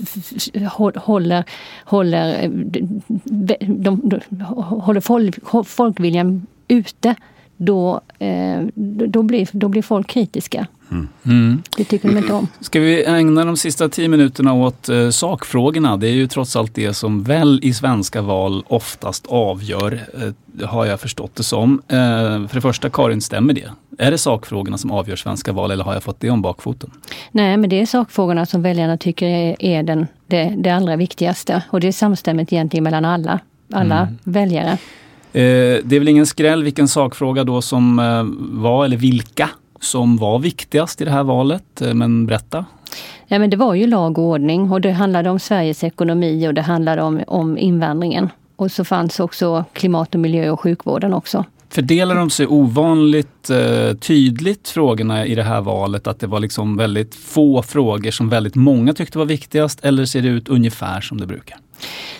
[0.96, 1.44] håller,
[1.86, 4.22] håller, eh, de, de,
[4.64, 7.16] håller folk, folkviljan ute
[7.60, 8.62] då, eh,
[9.08, 10.68] då, blir, då blir folk kritiska.
[10.92, 11.08] Mm.
[11.26, 11.64] Mm.
[11.78, 12.48] Det tycker de inte om.
[12.60, 15.98] Ska vi ägna de sista tio minuterna åt eh, sakfrågorna?
[15.98, 20.86] Det är ju trots allt det som väl i svenska val oftast avgör, eh, har
[20.86, 21.82] jag förstått det som.
[21.88, 21.98] Eh,
[22.48, 23.72] för det första, Karin, stämmer det?
[23.98, 26.92] Är det sakfrågorna som avgör svenska val eller har jag fått det om bakfoten?
[27.32, 31.64] Nej, men det är sakfrågorna som väljarna tycker är, är den, det, det allra viktigaste.
[31.70, 33.40] Och det är samstämmigt egentligen mellan alla,
[33.74, 34.18] alla mm.
[34.24, 34.78] väljare.
[35.34, 35.42] Eh,
[35.84, 38.24] det är väl ingen skräll vilken sakfråga då som eh,
[38.62, 39.50] var, eller vilka
[39.80, 41.82] som var viktigast i det här valet.
[41.82, 42.66] Eh, men berätta.
[43.28, 46.54] Ja, men det var ju lag och ordning och det handlade om Sveriges ekonomi och
[46.54, 48.30] det handlade om, om invandringen.
[48.56, 51.46] Och så fanns också klimat och miljö och sjukvården också.
[51.70, 56.08] Fördelar de sig ovanligt eh, tydligt frågorna i det här valet?
[56.08, 60.22] Att det var liksom väldigt få frågor som väldigt många tyckte var viktigast eller ser
[60.22, 61.58] det ut ungefär som det brukar?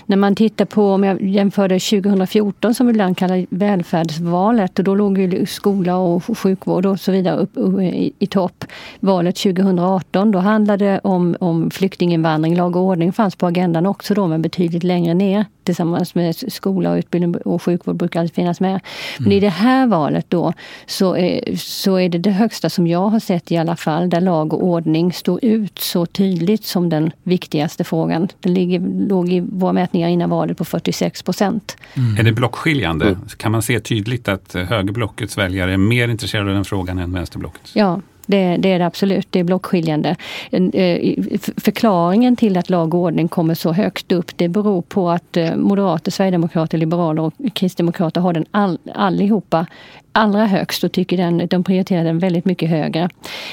[0.06, 4.96] När man tittar på, om jag jämförde 2014 som vi ibland kallar välfärdsvalet och då
[4.96, 8.66] låg ju skola och sjukvård och så vidare upp i, i topp.
[9.00, 14.14] Valet 2018 då handlade det om, om flyktinginvandring, lag och ordning fanns på agendan också
[14.14, 18.60] då men betydligt längre ner tillsammans med skola och utbildning och sjukvård brukar alltid finnas
[18.60, 18.80] med.
[19.18, 19.38] Men mm.
[19.38, 20.54] i det här valet då
[20.86, 24.22] så är, så är det det högsta som jag har sett i alla fall där
[24.22, 28.28] lag och ordning står ut så tydligt som den viktigaste frågan.
[28.40, 28.80] Den ligger,
[29.10, 31.78] låg i våra mätningar innan valet på 46 procent.
[31.94, 32.18] Mm.
[32.18, 33.06] Är det blockskiljande?
[33.06, 33.20] Mm.
[33.38, 37.76] Kan man se tydligt att högerblockets väljare är mer intresserade av den frågan än vänsterblockets?
[37.76, 39.28] Ja, det, det, är det absolut.
[39.30, 40.16] Det är blockskiljande.
[40.52, 41.14] Eh,
[41.58, 45.56] förklaringen till att lag och ordning kommer så högt upp det beror på att eh,
[45.56, 49.66] moderater, sverigedemokrater, liberaler och kristdemokrater har den all, allihopa
[50.12, 53.10] allra högst och tycker den, de prioriterar den väldigt mycket högre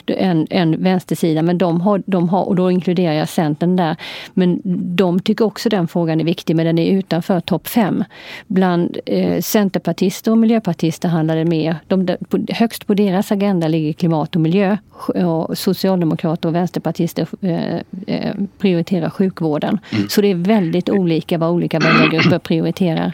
[0.07, 1.45] än, än vänstersidan.
[1.45, 3.97] Men de har, de har, och då inkluderar jag Centern där,
[4.35, 4.61] men
[4.97, 8.05] de tycker också den frågan är viktig, men den är utanför topp fem.
[8.47, 12.17] Bland eh, centerpartister och miljöpartister handlar det mer, de,
[12.49, 14.77] högst på deras agenda ligger klimat och miljö.
[15.25, 17.77] Och socialdemokrater och vänsterpartister eh,
[18.07, 19.79] eh, prioriterar sjukvården.
[19.93, 20.09] Mm.
[20.09, 23.13] Så det är väldigt olika vad olika väljargrupper prioriterar.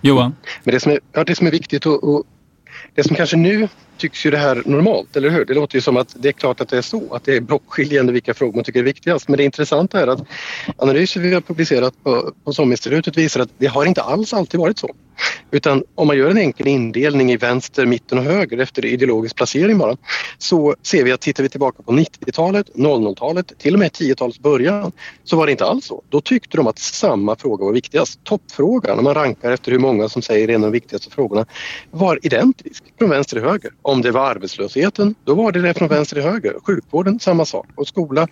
[0.00, 0.34] Johan?
[0.64, 2.00] Men det som är, ja, det som är viktigt att,
[2.94, 5.44] det som kanske nu tycks ju det här normalt, eller hur?
[5.44, 7.40] Det låter ju som att det är klart att det är så, att det är
[7.40, 9.28] blockskiljande vilka frågor man tycker är viktigast.
[9.28, 10.24] Men det intressanta är att
[10.76, 14.78] analyser vi har publicerat på, på SOM-institutet visar att det har inte alls alltid varit
[14.78, 14.94] så.
[15.50, 19.78] Utan om man gör en enkel indelning i vänster, mitten och höger efter ideologisk placering
[19.78, 19.96] bara
[20.38, 24.92] så ser vi att tittar vi tillbaka på 90-talet, 00-talet, till och med 10-talets början
[25.24, 26.02] så var det inte alls så.
[26.08, 28.24] Då tyckte de att samma fråga var viktigast.
[28.24, 31.46] Toppfrågan, om man rankar efter hur många som säger en av de viktigaste frågorna,
[31.90, 33.70] var identisk från vänster till höger.
[33.82, 36.54] Om det var arbetslösheten, då var det det från vänster till höger.
[36.66, 37.66] Sjukvården, samma sak.
[37.74, 38.28] Och skola,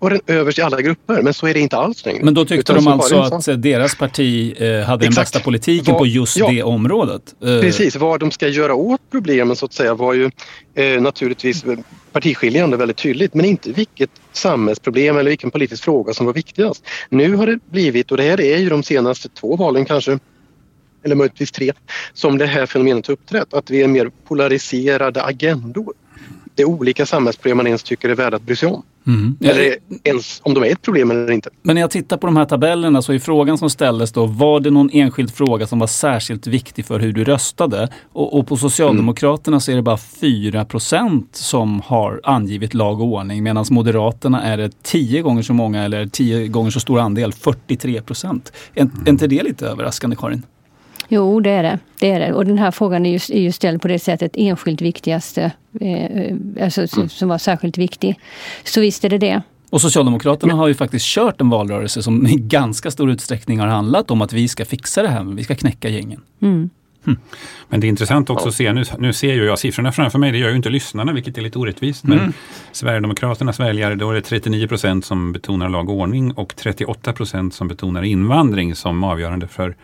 [0.00, 2.24] var den överst i alla grupper, men så är det inte alls längre.
[2.24, 5.00] Men då tyckte de alltså att deras parti eh, hade Exakt.
[5.00, 7.34] den bästa politiken var, på just ja, det området?
[7.42, 7.60] Eh.
[7.60, 10.30] Precis, vad de ska göra åt problemen så att säga var ju
[10.74, 11.64] eh, naturligtvis
[12.12, 16.84] partiskiljande väldigt tydligt, men inte vilket samhällsproblem eller vilken politisk fråga som var viktigast.
[17.08, 20.18] Nu har det blivit, och det här är ju de senaste två valen kanske,
[21.04, 21.72] eller möjligtvis tre,
[22.14, 25.92] som det här fenomenet har uppträtt, att vi är mer polariserade agendor
[26.54, 28.82] det är olika samhällsproblem man ens tycker är värda att bry sig om.
[29.10, 29.36] Mm.
[29.40, 31.50] Eller ens om de är ett problem eller inte.
[31.62, 34.60] Men när jag tittar på de här tabellerna så är frågan som ställdes då, var
[34.60, 37.88] det någon enskild fråga som var särskilt viktig för hur du röstade?
[38.12, 39.60] Och, och på Socialdemokraterna mm.
[39.60, 44.82] så är det bara 4% som har angivit lag och ordning medan Moderaterna är det
[44.82, 48.52] 10 gånger så många eller 10 gånger så stor andel, 43 procent.
[48.74, 50.42] Är, inte det lite överraskande Karin?
[51.12, 51.78] Jo, det är det.
[51.98, 52.32] det, är det.
[52.32, 56.36] Och den här frågan är ju, är ju ställd på det sättet enskilt viktigaste, eh,
[56.64, 57.08] alltså, mm.
[57.08, 58.18] som var särskilt viktig.
[58.64, 59.42] Så visst är det det.
[59.70, 64.10] Och Socialdemokraterna har ju faktiskt kört en valrörelse som i ganska stor utsträckning har handlat
[64.10, 66.20] om att vi ska fixa det här, vi ska knäcka gängen.
[66.42, 66.70] Mm.
[67.04, 67.16] Hmm.
[67.68, 70.32] Men det är intressant också att se, nu, nu ser ju jag siffrorna framför mig,
[70.32, 72.04] det gör ju inte lyssnarna vilket är lite orättvist.
[72.04, 72.32] Men mm.
[72.72, 77.54] Sverigedemokraternas väljare, då är det 39 procent som betonar lag och ordning och 38 procent
[77.54, 79.74] som betonar invandring som avgörande för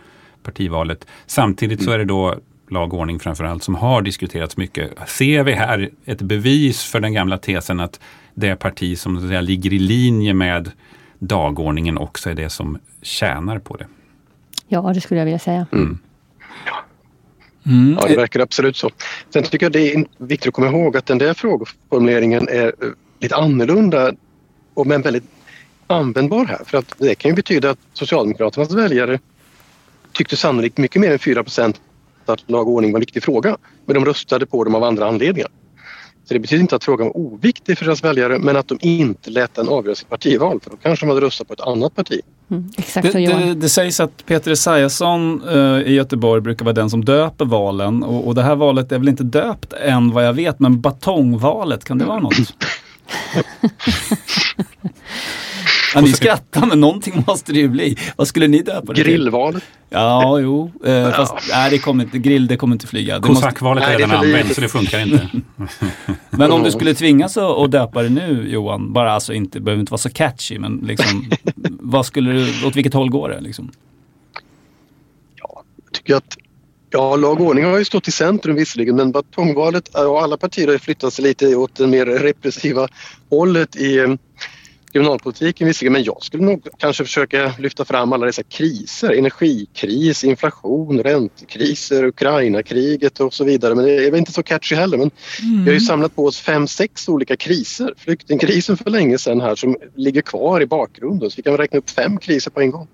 [0.47, 1.07] partivalet.
[1.25, 2.35] Samtidigt så är det då
[2.69, 4.91] lag och ordning framförallt som har diskuterats mycket.
[5.07, 7.99] Ser vi här ett bevis för den gamla tesen att
[8.33, 10.71] det parti som så säga, ligger i linje med
[11.19, 13.87] dagordningen också är det som tjänar på det?
[14.67, 15.67] Ja, det skulle jag vilja säga.
[15.71, 15.99] Mm.
[17.65, 17.97] Mm.
[17.99, 18.89] Ja, det verkar absolut så.
[19.33, 22.89] Sen tycker jag det är viktigt att komma ihåg att den där frågeformuleringen är eh,
[23.19, 24.11] lite annorlunda
[24.85, 25.23] men väldigt
[25.87, 26.61] användbar här.
[26.65, 29.19] För att det kan ju betyda att Socialdemokraternas väljare
[30.17, 31.75] tyckte sannolikt mycket mer än 4%
[32.25, 33.57] att lag och ordning var en viktig fråga.
[33.85, 35.49] Men de röstade på dem av andra anledningar.
[36.27, 39.29] Så det betyder inte att frågan var oviktig för deras väljare men att de inte
[39.29, 42.21] lät den avgöra sitt partival för då kanske de hade röstat på ett annat parti.
[42.51, 46.89] Mm, exakt det, det, det, sägs att Peter Esaiasson uh, i Göteborg brukar vara den
[46.89, 50.33] som döper valen och, och, det här valet är väl inte döpt än vad jag
[50.33, 52.37] vet men batongvalet, kan det vara något?
[55.95, 57.97] Ja, ni skrattar men någonting måste det ju bli.
[58.15, 59.63] Vad skulle ni döpa det Grillvalet.
[59.89, 60.71] Ja, jo.
[60.85, 61.11] Eh, ja.
[61.11, 63.19] Fast nej, det kommer inte, grill det kommer inte flyga.
[63.19, 65.29] Kosackvalet är redan använt så det funkar inte.
[66.29, 69.91] men om du skulle tvingas att döpa det nu Johan, bara alltså inte, behöver inte
[69.91, 71.29] vara så catchy men liksom,
[71.69, 73.41] vad skulle du, åt vilket håll går det?
[73.41, 73.71] Liksom?
[75.35, 76.37] Ja, jag tycker att
[76.89, 80.67] Ja, lag och ordning har ju stått i centrum visserligen men batongvalet och alla partier
[80.67, 82.87] har flyttat sig lite åt det mer repressiva
[83.29, 84.07] hållet i eh,
[84.91, 89.11] kriminalpolitiken visserligen, men jag skulle nog kanske försöka lyfta fram alla dessa kriser.
[89.17, 93.75] Energikris, inflation, räntekriser, Ukraina-kriget och så vidare.
[93.75, 94.97] Men det är väl inte så catchy heller.
[94.97, 95.11] Men
[95.41, 95.63] mm.
[95.63, 97.93] vi har ju samlat på oss fem, sex olika kriser.
[97.97, 101.31] Flyktingkrisen för länge sedan här som ligger kvar i bakgrunden.
[101.31, 102.87] Så vi kan räkna upp fem kriser på en gång.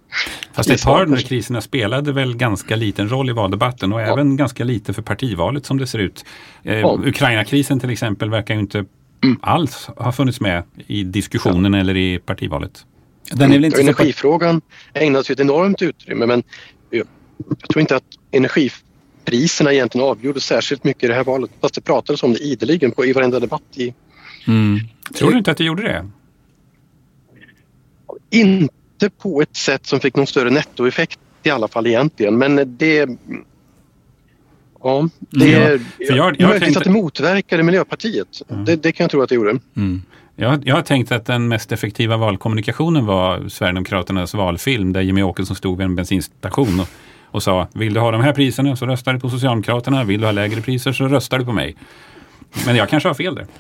[0.54, 4.02] Fast ett par av de här kriserna spelade väl ganska liten roll i valdebatten och
[4.02, 4.06] ja.
[4.06, 6.26] även ganska lite för partivalet som det ser ut.
[6.64, 7.00] Eh, ja.
[7.06, 8.86] Ukraina-krisen till exempel verkar ju inte
[9.24, 9.40] mm.
[9.42, 11.80] alls har funnits med i diskussionen ja.
[11.80, 12.86] eller i partivalet.
[13.32, 14.62] Den är väl inte Energifrågan
[14.94, 16.44] ägnas ju ett enormt utrymme men
[16.90, 17.08] jag,
[17.60, 21.52] jag tror inte att energipriserna egentligen avgjorde särskilt mycket i det här valet.
[21.62, 23.64] Fast det pratades om det ideligen på, i varenda debatt.
[23.76, 23.94] I,
[24.48, 24.80] mm.
[25.16, 26.10] Tror du inte att det gjorde det?
[28.30, 32.38] Inte på ett sätt som fick någon större nettoeffekt i alla fall egentligen.
[32.38, 33.10] Men det
[34.84, 36.80] Ja, det är ja, för jag, jag möjligtvis tänkte...
[36.80, 38.42] att det motverkade Miljöpartiet.
[38.50, 38.66] Mm.
[38.66, 39.60] Det, det, kan jag tro att det gjorde.
[39.76, 40.02] Mm.
[40.36, 45.56] Jag, jag har tänkt att den mest effektiva valkommunikationen var Sverigedemokraternas valfilm där Jimmy Åkesson
[45.56, 46.88] stod vid en bensinstation och,
[47.26, 50.04] och sa vill du ha de här priserna så röstar du på Socialdemokraterna.
[50.04, 51.76] Vill du ha lägre priser så röstar du på mig.
[52.66, 53.46] Men jag kanske har fel där.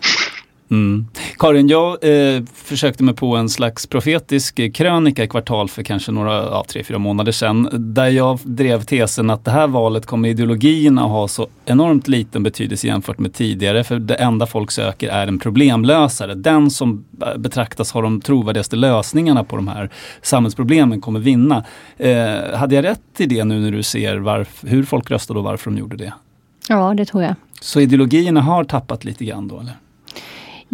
[0.69, 1.07] Mm.
[1.43, 6.33] Karin, jag eh, försökte mig på en slags profetisk krönika i kvartal för kanske några,
[6.33, 7.69] ja, tre, fyra månader sedan.
[7.71, 12.87] Där jag drev tesen att det här valet kommer ideologierna ha så enormt liten betydelse
[12.87, 13.83] jämfört med tidigare.
[13.83, 16.35] För det enda folk söker är en problemlösare.
[16.35, 17.05] Den som
[17.37, 19.89] betraktas ha de trovärdigaste lösningarna på de här
[20.21, 21.63] samhällsproblemen kommer vinna.
[21.97, 25.45] Eh, hade jag rätt i det nu när du ser varf, hur folk röstade och
[25.45, 26.13] varför de gjorde det?
[26.69, 27.35] Ja, det tror jag.
[27.61, 29.73] Så ideologierna har tappat lite grann då eller?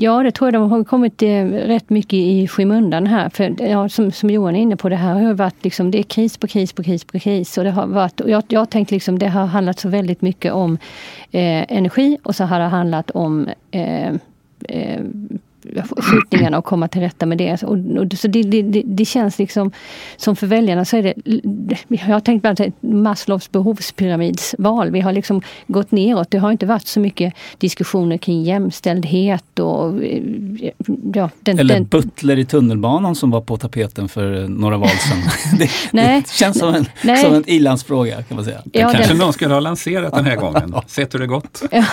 [0.02, 0.54] Ja, det tror jag.
[0.54, 3.30] De har kommit eh, rätt mycket i skymundan här.
[3.30, 6.04] För ja, som, som Johan är inne på, det här har varit liksom, det är
[6.04, 7.58] kris på kris på kris på kris.
[7.58, 10.54] Och det har varit, och jag, jag tänkte liksom, det har handlat så väldigt mycket
[10.54, 10.78] om
[11.32, 14.14] eh, energi och så har det handlat om eh,
[14.68, 15.02] eh,
[15.98, 17.64] skjutningarna och komma till rätta med det.
[17.64, 19.72] Och, och så det, det, det, känns liksom
[20.18, 21.14] som för väljarna så är det,
[21.88, 24.92] jag har tänkt på Maslows behovspyramidsval.
[24.92, 26.32] Vi har liksom gått neråt.
[26.32, 29.94] Det har inte varit så mycket diskussioner kring jämställdhet och
[31.14, 35.20] ja, den, Eller den, butler i tunnelbanan som var på tapeten för några val sedan.
[35.60, 37.24] det, nej, det känns som en, nej.
[37.24, 38.62] som en ilandsfråga kan man säga.
[38.72, 40.76] Ja, kanske den, någon skulle ha lanserat den här gången.
[40.88, 41.64] Sett hur det gått.
[41.72, 41.86] ja,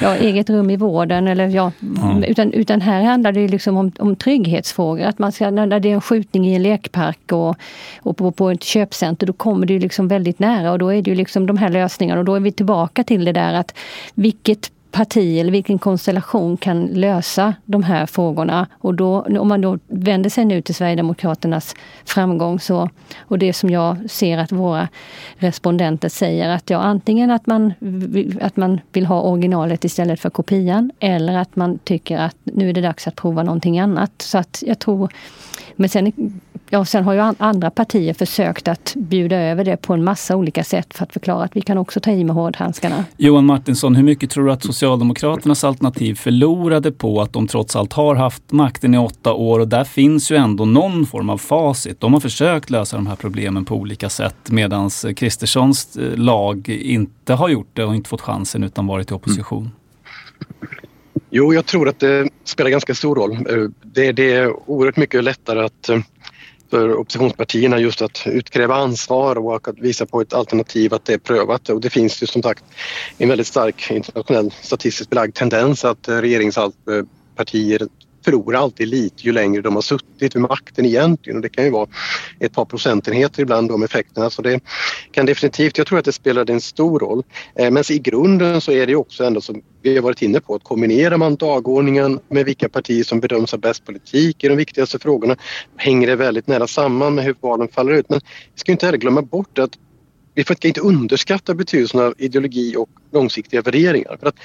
[0.00, 2.24] ja, eget rum i vården eller ja, mm.
[2.24, 5.04] utan, utan här handlar det liksom om, om trygghetsfrågor.
[5.04, 7.56] Att man ska, när det är en skjutning i en lekpark och,
[8.02, 11.10] och på, på ett köpcenter, då kommer det liksom väldigt nära och då är det
[11.10, 13.74] ju liksom de här lösningarna och då är vi tillbaka till det där att
[14.14, 18.66] vilket parti eller vilken konstellation kan lösa de här frågorna.
[18.78, 21.74] Och då, om man då vänder sig nu till Sverigedemokraternas
[22.04, 24.88] framgång så, och det som jag ser att våra
[25.36, 27.72] respondenter säger att ja, antingen att man,
[28.40, 32.72] att man vill ha originalet istället för kopian eller att man tycker att nu är
[32.72, 34.12] det dags att prova någonting annat.
[34.18, 35.12] Så att jag tror
[35.76, 36.12] men sen
[36.70, 40.64] Ja, sen har ju andra partier försökt att bjuda över det på en massa olika
[40.64, 43.04] sätt för att förklara att vi kan också ta i med hårdhandskarna.
[43.16, 47.92] Johan Martinsson, hur mycket tror du att Socialdemokraternas alternativ förlorade på att de trots allt
[47.92, 52.00] har haft makten i åtta år och där finns ju ändå någon form av facit.
[52.00, 57.34] De har försökt lösa de här problemen på olika sätt medan Kristerssons eh, lag inte
[57.34, 59.60] har gjort det och inte fått chansen utan varit i opposition.
[59.60, 59.72] Mm.
[61.30, 63.32] Jo, jag tror att det spelar ganska stor roll.
[63.32, 65.98] Eh, det, det är oerhört mycket lättare att eh,
[66.70, 71.18] för oppositionspartierna just att utkräva ansvar och att visa på ett alternativ att det är
[71.18, 71.68] prövat.
[71.68, 72.64] Och det finns ju som sagt
[73.18, 77.88] en väldigt stark internationell statistiskt belagd tendens att eh, regeringspartier
[78.26, 81.70] förlorar alltid lite ju längre de har suttit vid makten egentligen och det kan ju
[81.70, 81.88] vara
[82.40, 84.60] ett par procentenheter ibland de effekterna så det
[85.10, 87.22] kan definitivt, jag tror att det spelade en stor roll.
[87.54, 90.54] Eh, men i grunden så är det också ändå som vi har varit inne på
[90.54, 94.98] att kombinerar man dagordningen med vilka partier som bedöms ha bäst politik i de viktigaste
[94.98, 95.36] frågorna
[95.76, 98.08] hänger det väldigt nära samman med hur valen faller ut.
[98.08, 98.20] Men
[98.54, 99.78] vi ska inte heller glömma bort att
[100.36, 104.16] vi får inte underskatta betydelsen av ideologi och långsiktiga värderingar.
[104.20, 104.36] För att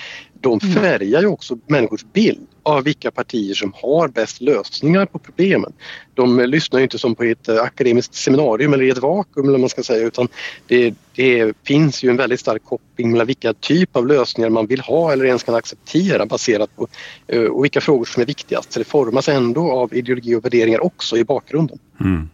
[0.42, 0.76] de mm.
[0.76, 5.74] färgar ju också människors bild av vilka partier som har bäst lösningar på problemen.
[6.14, 9.58] De lyssnar ju inte som på ett eh, akademiskt seminarium eller i ett vakuum eller
[9.58, 10.28] man ska säga utan
[10.68, 14.82] det, det, finns ju en väldigt stark koppling mellan vilka typ av lösningar man vill
[14.82, 16.88] ha eller ens kan acceptera baserat på
[17.28, 18.74] eh, och vilka frågor som är viktigast.
[18.74, 21.80] Så det formas ändå av ideologi och värderingar också i bakgrunden.
[22.00, 22.30] Mm.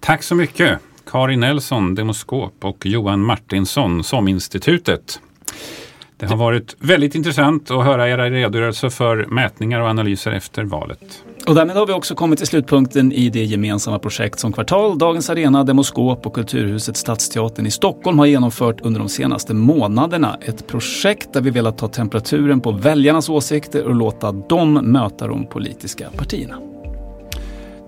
[0.00, 0.78] Tack så mycket
[1.10, 5.20] Karin Nelson, Demoskop och Johan Martinsson, SOM-institutet.
[6.16, 11.24] Det har varit väldigt intressant att höra era redogörelser för mätningar och analyser efter valet.
[11.46, 15.30] Och därmed har vi också kommit till slutpunkten i det gemensamma projekt som Kvartal, Dagens
[15.30, 20.38] Arena, Demoskop och Kulturhuset Stadsteatern i Stockholm har genomfört under de senaste månaderna.
[20.40, 25.46] Ett projekt där vi velat ta temperaturen på väljarnas åsikter och låta dem möta de
[25.46, 26.77] politiska partierna.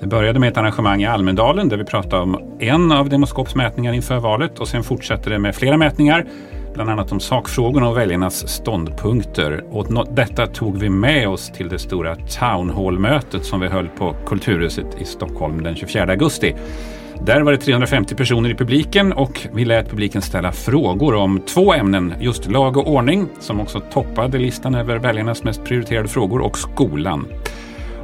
[0.01, 3.93] Det började med ett arrangemang i Almedalen där vi pratade om en av Demoskops mätningar
[3.93, 6.27] inför valet och sen fortsatte det med flera mätningar,
[6.75, 9.65] bland annat om sakfrågorna och väljarnas ståndpunkter.
[9.71, 14.17] Och detta tog vi med oss till det stora Town Hall-mötet som vi höll på
[14.27, 16.55] Kulturhuset i Stockholm den 24 augusti.
[17.27, 21.75] Där var det 350 personer i publiken och vi lät publiken ställa frågor om två
[21.75, 26.59] ämnen, just lag och ordning, som också toppade listan över väljarnas mest prioriterade frågor, och
[26.59, 27.27] skolan.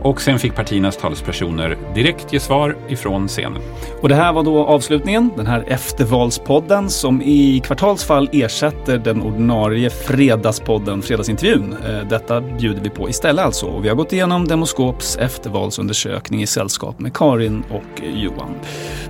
[0.07, 3.62] Och sen fick partiernas talespersoner direkt ge svar ifrån scenen.
[4.00, 9.90] Och det här var då avslutningen, den här eftervalspodden som i kvartalsfall ersätter den ordinarie
[9.90, 11.76] fredagspodden, Fredagsintervjun.
[11.88, 13.66] Eh, detta bjuder vi på istället alltså.
[13.66, 18.54] Och vi har gått igenom Demoskops eftervalsundersökning i sällskap med Karin och Johan.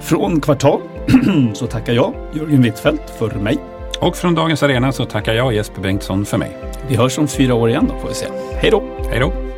[0.01, 0.80] Från Kvartal
[1.55, 3.59] så tackar jag Jörgen Wittfeldt för mig.
[4.01, 6.57] Och från Dagens Arena så tackar jag Jesper Bengtsson för mig.
[6.88, 8.26] Vi hörs om fyra år igen då får vi se.
[8.61, 8.82] Hej då!
[9.11, 9.55] Hej då!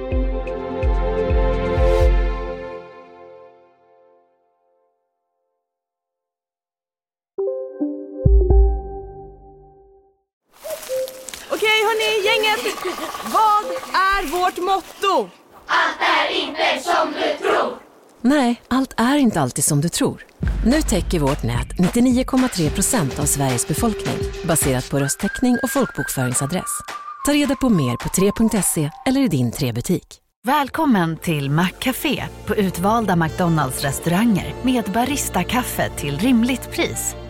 [13.58, 15.30] Vad är vårt motto?
[15.66, 17.78] Allt är inte som du tror.
[18.20, 20.26] Nej, allt är inte alltid som du tror.
[20.66, 26.80] Nu täcker vårt nät 99,3 procent av Sveriges befolkning baserat på röstteckning och folkbokföringsadress.
[27.26, 30.18] Ta reda på mer på 3.se eller i din 3-butik.
[30.46, 37.14] Välkommen till Maccafé på utvalda McDonalds restauranger med Baristakaffe till rimligt pris.